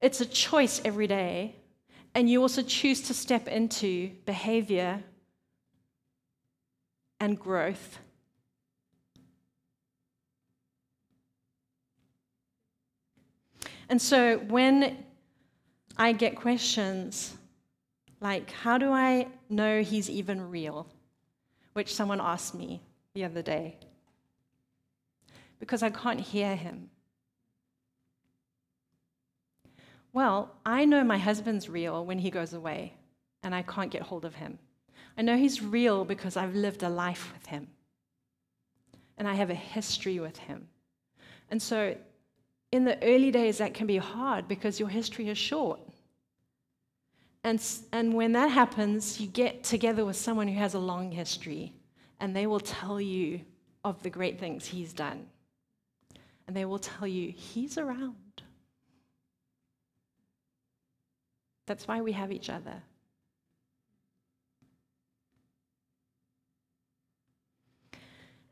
it's 0.01 0.19
a 0.19 0.25
choice 0.25 0.81
every 0.83 1.05
day. 1.05 1.55
And 2.13 2.29
you 2.29 2.41
also 2.41 2.61
choose 2.61 3.01
to 3.03 3.13
step 3.13 3.47
into 3.47 4.11
behavior 4.25 5.01
and 7.19 7.39
growth. 7.39 7.99
And 13.89 14.01
so 14.01 14.37
when 14.37 15.03
I 15.97 16.11
get 16.11 16.35
questions 16.35 17.35
like, 18.21 18.51
how 18.51 18.77
do 18.77 18.91
I 18.91 19.27
know 19.49 19.81
he's 19.81 20.09
even 20.09 20.49
real? 20.49 20.87
Which 21.73 21.93
someone 21.93 22.21
asked 22.21 22.53
me 22.53 22.81
the 23.15 23.23
other 23.23 23.41
day. 23.41 23.77
Because 25.59 25.81
I 25.81 25.89
can't 25.89 26.19
hear 26.19 26.55
him. 26.55 26.90
Well, 30.13 30.55
I 30.65 30.85
know 30.85 31.03
my 31.03 31.17
husband's 31.17 31.69
real 31.69 32.05
when 32.05 32.19
he 32.19 32.29
goes 32.29 32.53
away 32.53 32.95
and 33.43 33.55
I 33.55 33.61
can't 33.61 33.91
get 33.91 34.01
hold 34.01 34.25
of 34.25 34.35
him. 34.35 34.59
I 35.17 35.21
know 35.21 35.37
he's 35.37 35.61
real 35.61 36.05
because 36.05 36.37
I've 36.37 36.55
lived 36.55 36.83
a 36.83 36.89
life 36.89 37.31
with 37.33 37.47
him 37.47 37.67
and 39.17 39.27
I 39.27 39.33
have 39.35 39.49
a 39.49 39.55
history 39.55 40.19
with 40.19 40.37
him. 40.37 40.67
And 41.49 41.61
so 41.61 41.95
in 42.71 42.85
the 42.85 43.01
early 43.03 43.31
days, 43.31 43.57
that 43.57 43.73
can 43.73 43.85
be 43.85 43.97
hard 43.97 44.47
because 44.47 44.79
your 44.79 44.89
history 44.89 45.29
is 45.29 45.37
short. 45.37 45.79
And, 47.43 47.61
and 47.91 48.13
when 48.13 48.31
that 48.33 48.47
happens, 48.47 49.19
you 49.19 49.27
get 49.27 49.63
together 49.63 50.05
with 50.05 50.15
someone 50.15 50.47
who 50.47 50.57
has 50.57 50.73
a 50.73 50.79
long 50.79 51.11
history, 51.11 51.73
and 52.19 52.35
they 52.35 52.45
will 52.45 52.59
tell 52.59 53.01
you 53.01 53.41
of 53.83 54.01
the 54.03 54.09
great 54.09 54.39
things 54.39 54.65
he's 54.67 54.93
done. 54.93 55.25
And 56.47 56.55
they 56.55 56.65
will 56.65 56.79
tell 56.79 57.07
you, 57.07 57.31
he's 57.31 57.77
around. 57.77 58.15
That's 61.71 61.87
why 61.87 62.01
we 62.01 62.11
have 62.11 62.33
each 62.33 62.49
other. 62.49 62.83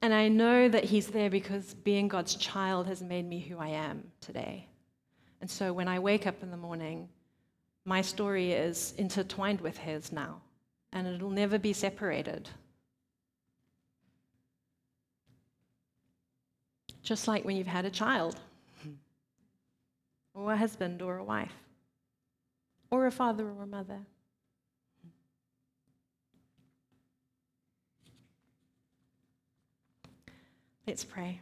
And 0.01 0.13
I 0.13 0.29
know 0.29 0.69
that 0.69 0.85
He's 0.85 1.07
there 1.07 1.29
because 1.29 1.73
being 1.73 2.07
God's 2.07 2.35
child 2.35 2.87
has 2.87 3.01
made 3.01 3.27
me 3.27 3.41
who 3.41 3.57
I 3.57 3.67
am 3.67 4.09
today. 4.21 4.69
And 5.41 5.51
so 5.51 5.73
when 5.73 5.89
I 5.89 5.99
wake 5.99 6.27
up 6.27 6.41
in 6.41 6.49
the 6.49 6.55
morning, 6.55 7.09
my 7.83 8.01
story 8.01 8.53
is 8.53 8.93
intertwined 8.97 9.59
with 9.59 9.77
His 9.77 10.13
now, 10.13 10.39
and 10.93 11.05
it'll 11.05 11.29
never 11.29 11.59
be 11.59 11.73
separated. 11.73 12.47
Just 17.03 17.27
like 17.27 17.43
when 17.43 17.57
you've 17.57 17.67
had 17.67 17.83
a 17.83 17.91
child, 17.91 18.39
or 20.33 20.53
a 20.53 20.57
husband, 20.57 21.01
or 21.01 21.17
a 21.17 21.23
wife 21.25 21.51
or 22.91 23.05
a 23.05 23.11
father 23.11 23.47
or 23.47 23.63
a 23.63 23.67
mother. 23.67 23.99
Let's 30.87 31.03
pray. 31.03 31.39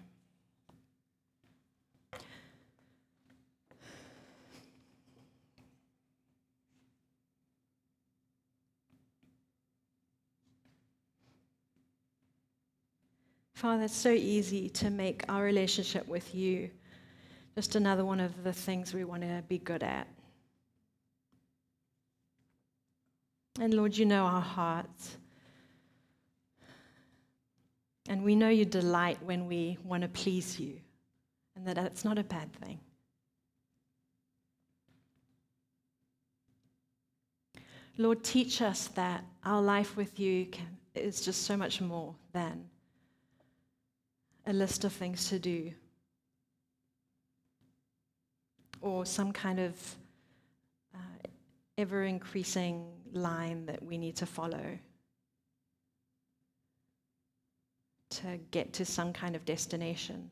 Father, 13.54 13.86
it's 13.86 13.96
so 13.96 14.12
easy 14.12 14.70
to 14.70 14.92
make 14.92 15.24
our 15.30 15.44
relationship 15.44 16.08
with 16.08 16.36
you 16.36 16.70
just 17.56 17.76
another 17.76 18.06
one 18.06 18.20
of 18.20 18.44
the 18.44 18.54
things 18.54 18.94
we 18.94 19.04
want 19.04 19.24
to 19.24 19.44
be 19.48 19.58
good 19.58 19.82
at. 19.82 20.08
And 23.60 23.74
Lord, 23.74 23.98
you 23.98 24.06
know 24.06 24.26
our 24.26 24.42
hearts. 24.42 25.18
And 28.08 28.24
we 28.24 28.36
know 28.36 28.50
you 28.50 28.66
delight 28.66 29.18
when 29.24 29.48
we 29.48 29.78
want 29.84 30.04
to 30.04 30.10
please 30.10 30.60
you, 30.60 30.80
and 31.56 31.68
that 31.68 31.76
that's 31.76 32.06
not 32.06 32.18
a 32.18 32.24
bad 32.24 32.54
thing. 32.54 32.80
Lord, 37.98 38.24
teach 38.24 38.62
us 38.62 38.88
that 38.90 39.26
our 39.44 39.62
life 39.62 39.98
with 39.98 40.20
you 40.20 40.46
can, 40.46 40.78
is 40.94 41.20
just 41.20 41.44
so 41.44 41.58
much 41.58 41.82
more 41.82 42.16
than 42.32 42.64
a 44.46 44.54
list 44.54 44.86
of 44.86 44.94
things 44.94 45.30
to 45.30 45.40
do 45.40 45.72
or 48.82 49.06
some 49.06 49.32
kind 49.34 49.60
of 49.60 49.96
uh, 50.94 51.28
ever 51.78 52.04
increasing 52.04 52.86
line 53.14 53.66
that 53.66 53.84
we 53.84 53.98
need 53.98 54.16
to 54.18 54.26
follow 54.26 54.80
to 58.10 58.40
get 58.52 58.74
to 58.74 58.86
some 58.86 59.14
kind 59.14 59.36
of 59.36 59.46
destination. 59.46 60.32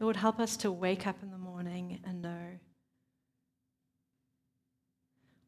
Lord, 0.00 0.16
help 0.16 0.40
us 0.40 0.56
to 0.58 0.70
wake 0.70 1.06
up 1.06 1.16
in 1.22 1.30
the 1.30 1.38
morning 1.38 2.00
and 2.04 2.20
know 2.20 2.58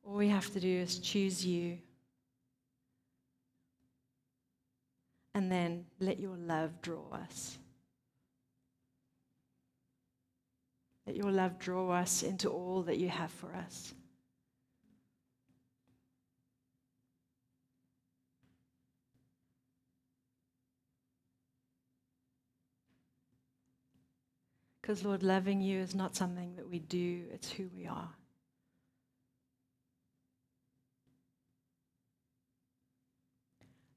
all 0.06 0.14
we 0.14 0.28
have 0.28 0.52
to 0.52 0.60
do 0.60 0.68
is 0.68 0.98
choose 0.98 1.44
you 1.44 1.78
and 5.34 5.50
then 5.50 5.84
let 6.00 6.18
your 6.18 6.36
love 6.36 6.80
draw 6.80 7.10
us. 7.12 7.58
Let 11.06 11.16
your 11.16 11.30
love 11.30 11.58
draw 11.58 11.90
us 11.92 12.22
into 12.22 12.48
all 12.48 12.82
that 12.82 12.98
you 12.98 13.08
have 13.08 13.30
for 13.30 13.54
us. 13.54 13.94
Because, 24.82 25.04
Lord, 25.04 25.22
loving 25.22 25.60
you 25.60 25.80
is 25.80 25.94
not 25.94 26.14
something 26.14 26.54
that 26.56 26.68
we 26.68 26.78
do, 26.78 27.24
it's 27.32 27.50
who 27.50 27.68
we 27.74 27.86
are. 27.86 28.10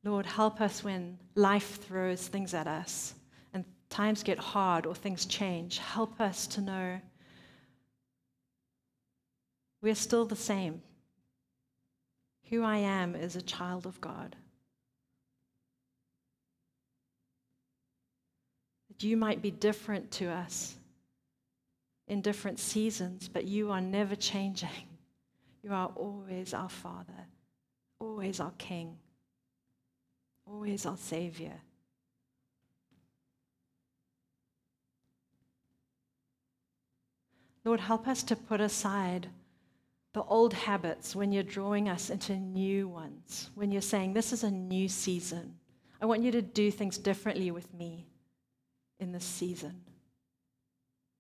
Lord, 0.04 0.26
help 0.26 0.62
us 0.62 0.84
when 0.84 1.20
life 1.36 1.80
throws 1.84 2.28
things 2.28 2.54
at 2.54 2.68
us 2.68 3.14
times 3.90 4.24
get 4.24 4.38
hard 4.38 4.86
or 4.86 4.96
things 4.96 5.26
change. 5.26 5.80
Help 5.80 6.22
us 6.22 6.48
to 6.48 6.62
know 6.62 7.00
we're 9.82 9.96
still 9.96 10.26
the 10.26 10.36
same. 10.36 10.82
Who 12.50 12.64
I 12.64 12.78
am 12.78 13.16
is 13.16 13.36
a 13.36 13.42
child 13.42 13.86
of 13.86 14.02
God. 14.02 14.36
That 18.90 19.04
you 19.04 19.16
might 19.16 19.42
be 19.42 19.52
different 19.52 20.12
to 20.14 20.30
us 20.30 20.76
in 22.08 22.22
different 22.22 22.60
seasons, 22.60 23.30
but 23.30 23.46
you 23.46 23.72
are 23.72 23.82
never 23.82 24.16
changing. 24.16 24.70
You 25.62 25.74
are 25.74 25.92
always 25.98 26.54
our 26.54 26.70
Father, 26.70 27.28
always 28.00 28.40
our 28.40 28.54
King, 28.58 28.98
always 30.46 30.86
our 30.86 30.96
Savior. 30.96 31.60
Lord, 37.70 37.82
help 37.82 38.08
us 38.08 38.24
to 38.24 38.36
put 38.36 38.62
aside 38.62 39.28
the 40.14 40.24
old 40.24 40.56
habits 40.56 41.16
when 41.16 41.32
you're 41.32 41.44
drawing 41.44 41.88
us 41.88 42.10
into 42.10 42.36
new 42.36 42.88
ones, 42.88 43.52
when 43.54 43.72
you're 43.72 43.80
saying, 43.80 44.14
This 44.14 44.34
is 44.34 44.44
a 44.44 44.50
new 44.50 44.88
season. 44.90 45.54
I 46.02 46.08
want 46.08 46.24
you 46.24 46.32
to 46.32 46.42
do 46.42 46.72
things 46.72 46.98
differently 46.98 47.52
with 47.52 47.72
me 47.76 48.08
in 49.00 49.12
this 49.12 49.24
season. 49.24 49.82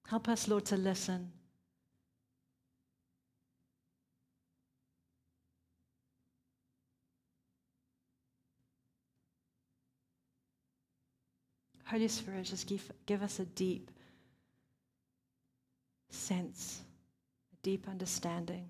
Help 0.07 0.27
us, 0.27 0.47
Lord, 0.47 0.65
to 0.65 0.75
listen. 0.75 1.31
Holy 11.85 12.07
Spirit, 12.07 12.45
just 12.45 12.65
give, 12.65 12.91
give 13.05 13.21
us 13.21 13.37
a 13.39 13.45
deep 13.45 13.91
sense, 16.09 16.81
a 17.53 17.55
deep 17.63 17.87
understanding 17.87 18.69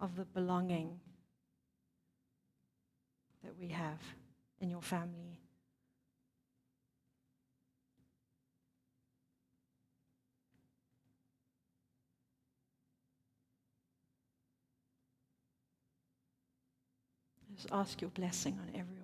of 0.00 0.16
the 0.16 0.24
belonging 0.24 0.98
that 3.44 3.52
we 3.58 3.68
have 3.68 4.00
in 4.60 4.70
your 4.70 4.82
family. 4.82 5.40
Just 17.54 17.68
ask 17.70 18.00
your 18.00 18.10
blessing 18.10 18.58
on 18.60 18.68
everyone. 18.68 19.02